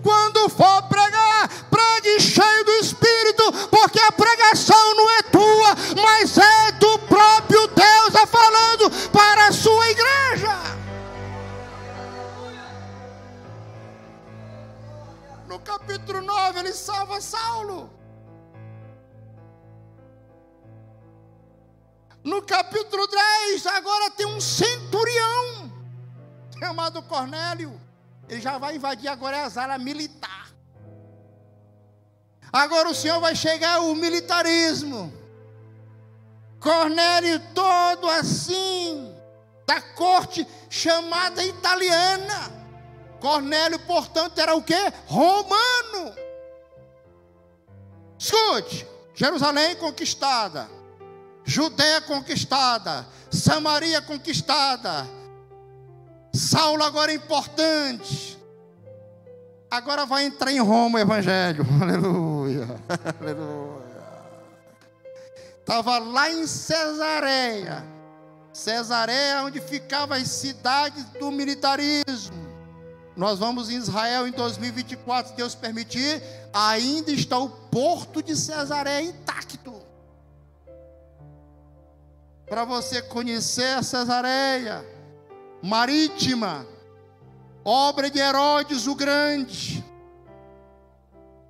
Quando 0.02 0.50
for 0.50 0.84
pregar, 0.84 1.50
pregue 1.70 2.20
cheio 2.22 2.66
do 2.66 2.72
Espírito, 2.74 3.52
porque 3.70 4.00
a 4.00 4.12
pregação 4.12 4.96
não 4.96 5.10
é 5.12 5.22
tua, 5.24 5.76
mas 6.02 6.38
é 6.38 6.72
do 6.74 7.00
próprio 7.00 7.68
Deus 7.68 8.16
a 8.16 8.26
falando 8.26 8.90
para 9.12 9.48
a 9.48 9.52
sua 9.52 9.90
igreja. 9.90 10.80
no 15.50 15.60
capítulo 15.60 16.22
9, 16.22 16.60
ele 16.60 16.74
salva 16.74 17.20
Saulo. 17.20 17.99
No 22.24 22.42
capítulo 22.42 23.08
10, 23.08 23.66
agora 23.68 24.12
tem 24.12 24.26
um 24.26 24.42
centurião 24.42 25.72
chamado 26.58 27.02
Cornélio. 27.04 27.80
Ele 28.28 28.42
já 28.42 28.58
vai 28.58 28.76
invadir 28.76 29.08
agora 29.08 29.46
a 29.46 29.50
sala 29.50 29.78
militar. 29.78 30.52
Agora 32.52 32.90
o 32.90 32.96
Senhor 32.96 33.20
vai 33.20 33.36
chegar 33.36 33.80
o 33.82 33.96
militarismo. 33.96 35.14
Cornélio 36.60 37.40
todo 37.54 38.10
assim, 38.10 39.16
da 39.66 39.82
corte 39.82 40.46
chamada 40.70 41.44
italiana. 41.44 42.60
Cornélio, 43.20 43.80
portanto, 43.80 44.40
era 44.40 44.56
o 44.56 44.64
que? 44.64 44.76
Romano. 45.08 46.14
Escute: 48.18 48.86
Jerusalém 49.14 49.76
conquistada, 49.78 50.70
Judéia 51.50 52.00
conquistada, 52.00 53.08
Samaria 53.32 54.00
conquistada, 54.04 55.10
Saulo 56.32 56.84
agora 56.84 57.12
é 57.12 57.16
importante. 57.16 58.38
Agora 59.72 60.06
vai 60.06 60.26
entrar 60.26 60.52
em 60.52 60.60
Roma 60.60 61.00
o 61.00 61.02
evangelho. 61.02 61.66
Aleluia. 61.82 62.68
Aleluia. 63.20 63.90
Estava 65.60 65.98
lá 65.98 66.30
em 66.30 66.46
Cesareia. 66.46 67.84
Cesareia, 68.54 69.44
onde 69.44 69.60
ficavam 69.60 70.18
as 70.18 70.28
cidades 70.28 71.04
do 71.20 71.32
militarismo. 71.32 72.38
Nós 73.16 73.40
vamos 73.40 73.72
em 73.72 73.78
Israel 73.78 74.28
em 74.28 74.32
2024, 74.32 75.32
se 75.32 75.38
Deus 75.38 75.56
permitir. 75.56 76.22
Ainda 76.54 77.12
está 77.12 77.40
o 77.40 77.50
porto 77.50 78.22
de 78.22 78.36
Cesareia 78.36 79.02
intacto. 79.02 79.79
Para 82.50 82.66
você 82.66 83.02
conhecer 83.02 83.78
a 83.78 83.84
Cesareia 83.84 84.84
marítima, 85.62 86.66
obra 87.64 88.10
de 88.10 88.20
Herodes 88.20 88.88
o 88.88 88.96
Grande. 88.96 89.86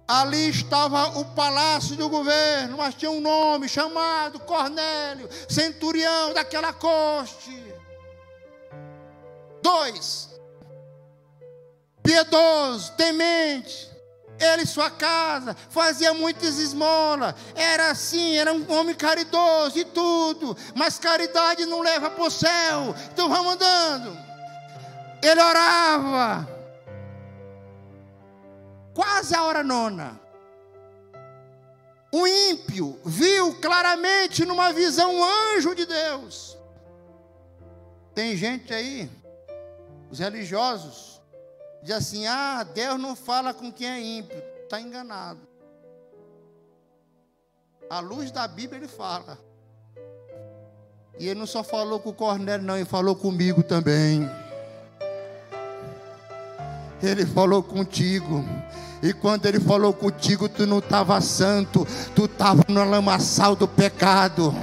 Ali 0.07 0.49
estava 0.49 1.19
o 1.19 1.25
palácio 1.35 1.95
do 1.95 2.09
governo, 2.09 2.77
mas 2.77 2.95
tinha 2.95 3.11
um 3.11 3.21
nome 3.21 3.69
chamado 3.69 4.39
Cornélio, 4.39 5.29
centurião 5.47 6.33
daquela 6.33 6.73
corte. 6.73 7.63
Dois, 9.61 10.29
piedoso, 12.01 12.91
temente, 12.93 13.89
ele 14.39 14.63
e 14.63 14.67
sua 14.67 14.89
casa, 14.89 15.55
fazia 15.69 16.13
muitas 16.13 16.57
esmolas, 16.57 17.35
era 17.55 17.91
assim, 17.91 18.37
era 18.37 18.53
um 18.53 18.71
homem 18.71 18.95
caridoso 18.95 19.77
e 19.77 19.85
tudo, 19.85 20.55
mas 20.75 20.97
caridade 20.97 21.65
não 21.65 21.81
leva 21.81 22.09
para 22.09 22.23
o 22.23 22.31
céu, 22.31 22.95
então 23.11 23.29
vamos 23.29 23.53
andando. 23.53 24.17
Ele 25.21 25.41
orava, 25.41 26.47
quase 28.93 29.35
a 29.35 29.43
hora 29.43 29.63
nona. 29.63 30.19
O 32.11 32.25
ímpio 32.25 32.99
viu 33.05 33.53
claramente 33.61 34.43
numa 34.43 34.73
visão 34.73 35.15
um 35.15 35.23
anjo 35.23 35.75
de 35.75 35.85
Deus. 35.85 36.57
Tem 38.15 38.35
gente 38.35 38.73
aí, 38.73 39.09
os 40.09 40.17
religiosos, 40.19 41.08
diz 41.81 41.95
assim: 41.95 42.27
ah, 42.27 42.63
Deus 42.63 42.99
não 42.99 43.15
fala 43.15 43.53
com 43.53 43.71
quem 43.71 43.87
é 43.87 44.01
ímpio. 44.01 44.41
Está 44.63 44.79
enganado. 44.79 45.39
À 47.89 47.99
luz 47.99 48.31
da 48.31 48.47
Bíblia 48.47 48.79
ele 48.79 48.87
fala. 48.87 49.37
E 51.17 51.27
ele 51.27 51.39
não 51.39 51.47
só 51.47 51.63
falou 51.63 51.99
com 51.99 52.11
o 52.11 52.13
Cornélio, 52.13 52.65
não, 52.65 52.77
ele 52.77 52.85
falou 52.85 53.15
comigo 53.15 53.61
também. 53.61 54.29
Ele 57.01 57.25
falou 57.25 57.61
contigo. 57.63 58.45
E 59.01 59.13
quando 59.13 59.45
ele 59.45 59.59
falou 59.59 59.93
contigo, 59.93 60.47
tu 60.47 60.65
não 60.65 60.79
estava 60.79 61.19
santo, 61.21 61.87
tu 62.15 62.25
estava 62.25 62.63
no 62.67 62.83
lamaçal 62.83 63.55
do 63.55 63.67
pecado. 63.67 64.53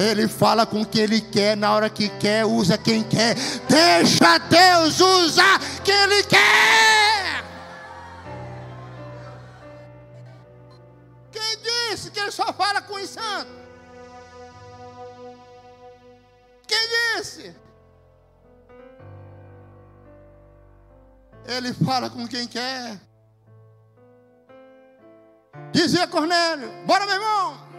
Ele 0.00 0.26
fala 0.26 0.64
com 0.64 0.82
quem 0.82 1.02
ele 1.02 1.20
quer, 1.20 1.54
na 1.54 1.74
hora 1.74 1.90
que 1.90 2.08
quer, 2.08 2.46
usa 2.46 2.78
quem 2.78 3.02
quer. 3.02 3.34
Deixa 3.68 4.38
Deus 4.38 4.98
usar 4.98 5.60
quem 5.84 5.94
ele 5.94 6.22
quer. 6.22 7.44
Quem 11.30 11.58
disse 11.62 12.10
que 12.10 12.18
ele 12.18 12.30
só 12.30 12.50
fala 12.50 12.80
com 12.80 12.94
os 12.94 13.10
santos? 13.10 13.52
Quem 16.66 16.88
disse? 17.18 17.54
Ele 21.44 21.74
fala 21.74 22.08
com 22.08 22.26
quem 22.26 22.46
quer. 22.46 22.98
Dizia 25.72 26.06
Cornélio: 26.06 26.70
Bora, 26.86 27.04
meu 27.04 27.16
irmão. 27.16 27.69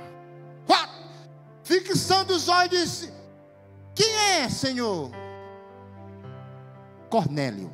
Fixando 1.64 2.34
os 2.34 2.48
olhos, 2.48 2.70
disse: 2.70 3.14
Quem 3.96 4.12
é, 4.14 4.50
Senhor? 4.50 5.12
Cornélio. 7.10 7.72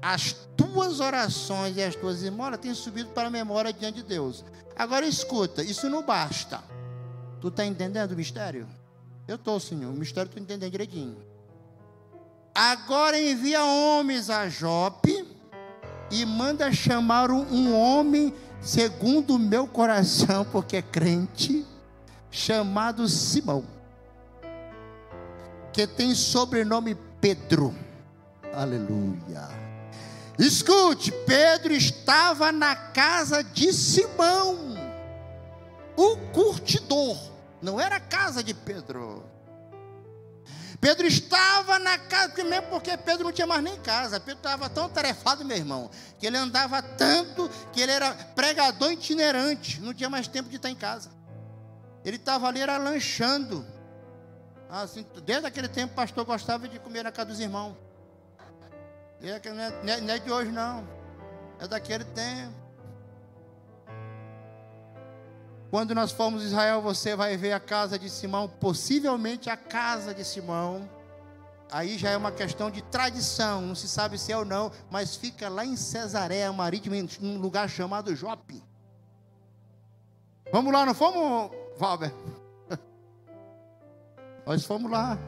As 0.00 0.34
tuas 0.56 1.00
orações 1.00 1.76
e 1.76 1.82
as 1.82 1.96
tuas 1.96 2.22
esmolas 2.22 2.60
têm 2.60 2.74
subido 2.74 3.10
para 3.10 3.28
a 3.28 3.30
memória 3.30 3.72
diante 3.72 3.96
de 3.96 4.02
Deus. 4.02 4.44
Agora 4.76 5.06
escuta, 5.06 5.62
isso 5.62 5.88
não 5.88 6.02
basta. 6.02 6.62
Tu 7.40 7.48
está 7.48 7.64
entendendo 7.64 8.12
o 8.12 8.16
mistério? 8.16 8.68
Eu 9.26 9.36
estou, 9.36 9.58
Senhor. 9.58 9.90
O 9.90 9.96
mistério 9.96 10.30
tu 10.30 10.38
entendendo 10.38 10.70
direitinho. 10.70 11.16
Agora 12.54 13.18
envia 13.18 13.64
homens 13.64 14.30
a 14.30 14.48
Jope 14.48 15.26
e 16.10 16.24
manda 16.24 16.72
chamar 16.72 17.30
um 17.30 17.74
homem 17.74 18.32
segundo 18.60 19.34
o 19.34 19.38
meu 19.38 19.66
coração, 19.66 20.44
porque 20.44 20.76
é 20.76 20.82
crente, 20.82 21.66
chamado 22.34 23.08
Simão, 23.08 23.64
que 25.72 25.86
tem 25.86 26.16
sobrenome 26.16 26.96
Pedro. 27.20 27.72
Aleluia. 28.52 29.48
Escute, 30.36 31.12
Pedro 31.24 31.72
estava 31.72 32.50
na 32.50 32.74
casa 32.74 33.44
de 33.44 33.72
Simão, 33.72 34.74
o 35.96 36.16
curtidor. 36.32 37.16
Não 37.62 37.80
era 37.80 37.96
a 37.96 38.00
casa 38.00 38.42
de 38.42 38.52
Pedro. 38.52 39.24
Pedro 40.80 41.06
estava 41.06 41.78
na 41.78 41.96
casa, 41.96 42.42
mesmo 42.42 42.66
porque 42.68 42.96
Pedro 42.96 43.24
não 43.24 43.32
tinha 43.32 43.46
mais 43.46 43.62
nem 43.62 43.76
casa. 43.76 44.18
Pedro 44.18 44.38
estava 44.38 44.68
tão 44.68 44.88
tarefado, 44.88 45.44
meu 45.44 45.56
irmão, 45.56 45.88
que 46.18 46.26
ele 46.26 46.36
andava 46.36 46.82
tanto 46.82 47.48
que 47.72 47.80
ele 47.80 47.92
era 47.92 48.12
pregador 48.34 48.90
itinerante, 48.90 49.80
não 49.80 49.94
tinha 49.94 50.10
mais 50.10 50.26
tempo 50.26 50.50
de 50.50 50.56
estar 50.56 50.68
em 50.68 50.74
casa. 50.74 51.13
Ele 52.04 52.16
estava 52.16 52.46
ali, 52.46 52.60
era 52.60 52.76
lanchando. 52.76 53.64
Assim, 54.68 55.06
desde 55.24 55.46
aquele 55.46 55.68
tempo, 55.68 55.92
o 55.92 55.96
pastor 55.96 56.24
gostava 56.24 56.68
de 56.68 56.78
comer 56.78 57.04
na 57.04 57.12
casa 57.12 57.30
dos 57.30 57.40
irmãos. 57.40 57.76
Não 59.20 59.92
é, 59.92 60.00
não 60.00 60.14
é 60.14 60.18
de 60.18 60.30
hoje, 60.30 60.50
não. 60.50 60.86
É 61.58 61.66
daquele 61.66 62.04
tempo. 62.04 62.52
Quando 65.70 65.94
nós 65.94 66.12
formos 66.12 66.42
a 66.42 66.44
Israel, 66.44 66.82
você 66.82 67.16
vai 67.16 67.36
ver 67.36 67.52
a 67.52 67.58
casa 67.58 67.98
de 67.98 68.08
Simão, 68.08 68.48
possivelmente 68.48 69.50
a 69.50 69.56
casa 69.56 70.14
de 70.14 70.24
Simão. 70.24 70.88
Aí 71.70 71.98
já 71.98 72.10
é 72.10 72.16
uma 72.16 72.30
questão 72.30 72.70
de 72.70 72.80
tradição, 72.82 73.60
não 73.60 73.74
se 73.74 73.88
sabe 73.88 74.16
se 74.16 74.30
é 74.30 74.36
ou 74.36 74.44
não, 74.44 74.70
mas 74.88 75.16
fica 75.16 75.48
lá 75.48 75.64
em 75.64 75.74
Cesareia 75.74 76.52
Marítima, 76.52 76.96
em 76.96 77.08
um 77.20 77.38
lugar 77.38 77.68
chamado 77.68 78.14
Jope. 78.14 78.62
Vamos 80.52 80.72
lá, 80.72 80.86
não 80.86 80.94
fomos, 80.94 81.50
Valber? 81.78 82.12
Nós 84.46 84.64
fomos 84.64 84.90
lá. 84.90 85.18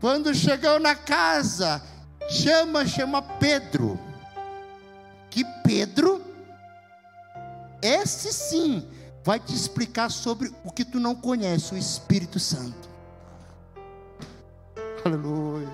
Quando 0.00 0.34
chegou 0.34 0.78
na 0.78 0.94
casa, 0.94 1.82
chama, 2.28 2.86
chama 2.86 3.20
Pedro. 3.20 3.98
Que 5.30 5.44
Pedro 5.62 6.28
esse 7.82 8.32
sim 8.32 8.86
vai 9.24 9.38
te 9.38 9.54
explicar 9.54 10.10
sobre 10.10 10.52
o 10.64 10.72
que 10.72 10.84
tu 10.84 10.98
não 10.98 11.14
conhece, 11.14 11.74
o 11.74 11.78
Espírito 11.78 12.38
Santo. 12.40 12.88
Aleluia. 15.04 15.68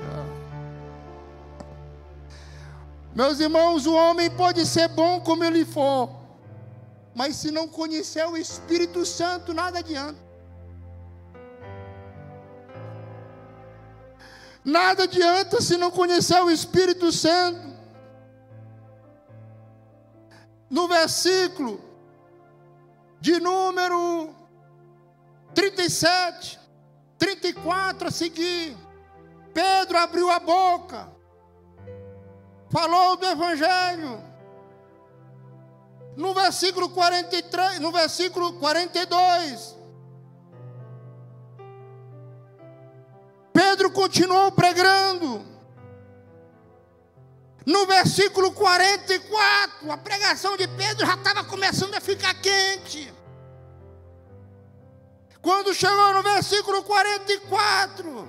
Meus 3.14 3.40
irmãos, 3.40 3.86
o 3.86 3.94
homem 3.94 4.30
pode 4.30 4.66
ser 4.66 4.88
bom 4.88 5.20
como 5.20 5.44
ele 5.44 5.64
for, 5.64 6.10
mas 7.14 7.36
se 7.36 7.50
não 7.50 7.68
conhecer 7.68 8.26
o 8.26 8.36
Espírito 8.36 9.06
Santo, 9.06 9.54
nada 9.54 9.78
adianta. 9.78 10.18
Nada 14.64 15.04
adianta 15.04 15.60
se 15.60 15.76
não 15.76 15.90
conhecer 15.90 16.40
o 16.42 16.50
Espírito 16.50 17.12
Santo. 17.12 17.74
No 20.70 20.88
versículo 20.88 21.80
de 23.20 23.38
número 23.38 24.34
37, 25.54 26.58
34 27.18 28.08
a 28.08 28.10
seguir. 28.10 28.76
Pedro 29.52 29.98
abriu 29.98 30.30
a 30.30 30.40
boca, 30.40 31.08
falou 32.70 33.16
do 33.16 33.24
Evangelho. 33.24 34.33
No 36.16 36.32
versículo 36.32 36.90
43, 36.90 37.80
no 37.80 37.90
versículo 37.90 38.52
42, 38.54 39.74
Pedro 43.52 43.90
continuou 43.90 44.52
pregando. 44.52 45.44
No 47.66 47.86
versículo 47.86 48.52
44, 48.52 49.90
a 49.90 49.96
pregação 49.96 50.56
de 50.56 50.68
Pedro 50.68 51.06
já 51.06 51.14
estava 51.14 51.42
começando 51.44 51.94
a 51.94 52.00
ficar 52.00 52.34
quente. 52.34 53.12
Quando 55.40 55.74
chegou 55.74 56.14
no 56.14 56.22
versículo 56.22 56.82
44, 56.82 58.28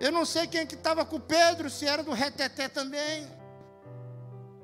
Eu 0.00 0.10
não 0.12 0.24
sei 0.24 0.46
quem 0.46 0.66
que 0.66 0.74
estava 0.74 1.04
com 1.04 1.20
Pedro, 1.20 1.70
se 1.70 1.86
era 1.86 2.02
do 2.02 2.12
reteté 2.12 2.68
também. 2.68 3.30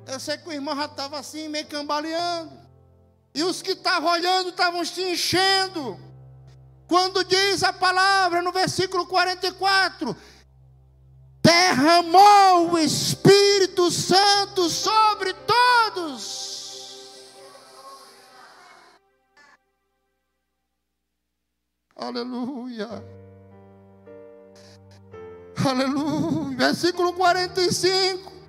Eu 0.06 0.18
sei 0.18 0.38
que 0.38 0.48
o 0.48 0.52
irmão 0.52 0.76
já 0.76 0.86
estava 0.86 1.18
assim, 1.18 1.48
meio 1.48 1.66
cambaleando. 1.66 2.58
E 3.34 3.42
os 3.42 3.62
que 3.62 3.72
estavam 3.72 4.10
olhando 4.10 4.50
estavam 4.50 4.84
se 4.84 5.02
enchendo. 5.02 5.98
Quando 6.86 7.24
diz 7.24 7.62
a 7.62 7.72
palavra 7.72 8.42
no 8.42 8.50
versículo 8.50 9.06
44, 9.06 10.16
derramou 11.40 12.72
o 12.72 12.78
Espírito 12.78 13.90
Santo 13.90 14.68
sobre 14.68 15.32
todos. 15.34 16.40
Aleluia. 21.94 23.04
Aleluia. 25.64 26.56
Versículo 26.56 27.12
45. 27.12 28.39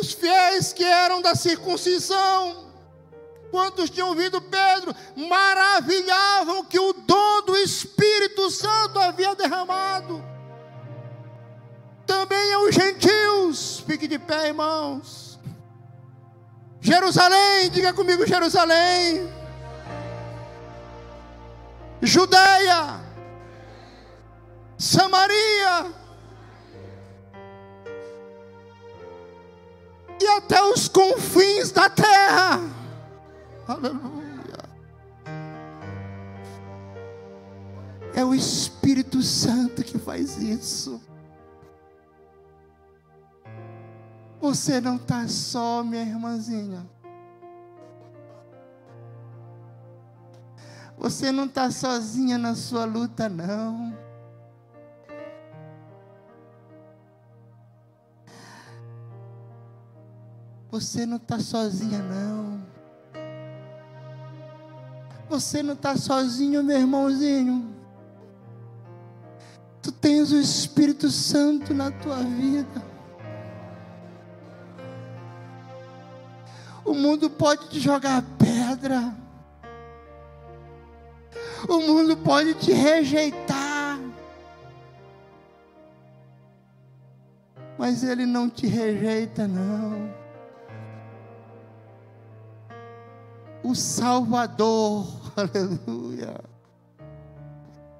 Os 0.00 0.12
fiéis 0.12 0.72
que 0.72 0.82
eram 0.82 1.20
da 1.20 1.34
circuncisão, 1.34 2.72
quantos 3.50 3.90
tinham 3.90 4.08
ouvido 4.08 4.40
Pedro, 4.40 4.94
maravilhavam 5.14 6.64
que 6.64 6.80
o 6.80 6.94
dom 6.94 7.42
do 7.42 7.56
Espírito 7.56 8.50
Santo 8.50 8.98
havia 8.98 9.34
derramado. 9.34 10.24
Também 12.06 12.54
aos 12.54 12.74
gentios, 12.74 13.84
fique 13.86 14.08
de 14.08 14.18
pé, 14.18 14.48
irmãos. 14.48 15.38
Jerusalém, 16.80 17.70
diga 17.70 17.92
comigo, 17.92 18.26
Jerusalém. 18.26 19.30
Judeia, 22.00 23.00
Samaria, 24.78 25.92
e 30.20 30.26
até 30.36 30.62
os 30.62 30.86
confins 30.88 31.72
da 31.72 31.88
terra. 31.88 32.60
Aleluia. 33.66 34.20
É 38.14 38.24
o 38.24 38.34
Espírito 38.34 39.22
Santo 39.22 39.82
que 39.82 39.98
faz 39.98 40.36
isso. 40.36 41.00
Você 44.40 44.80
não 44.80 44.96
está 44.96 45.26
só, 45.28 45.82
minha 45.82 46.02
irmãzinha. 46.02 46.86
Você 50.98 51.32
não 51.32 51.46
está 51.46 51.70
sozinha 51.70 52.36
na 52.36 52.54
sua 52.54 52.84
luta, 52.84 53.28
não. 53.28 54.09
Você 60.70 61.04
não 61.04 61.16
está 61.16 61.40
sozinha, 61.40 61.98
não. 61.98 62.62
Você 65.28 65.62
não 65.62 65.74
está 65.74 65.96
sozinho, 65.96 66.62
meu 66.62 66.78
irmãozinho. 66.78 67.74
Tu 69.82 69.90
tens 69.90 70.30
o 70.30 70.36
Espírito 70.38 71.10
Santo 71.10 71.74
na 71.74 71.90
tua 71.90 72.16
vida. 72.16 72.82
O 76.84 76.94
mundo 76.94 77.28
pode 77.28 77.68
te 77.68 77.80
jogar 77.80 78.22
pedra. 78.38 79.14
O 81.68 81.80
mundo 81.80 82.16
pode 82.16 82.54
te 82.54 82.72
rejeitar. 82.72 83.98
Mas 87.76 88.04
ele 88.04 88.26
não 88.26 88.48
te 88.48 88.66
rejeita, 88.66 89.48
não. 89.48 90.19
O 93.62 93.74
Salvador, 93.74 95.06
aleluia, 95.36 96.40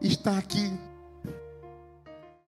está 0.01 0.39
aqui. 0.39 0.73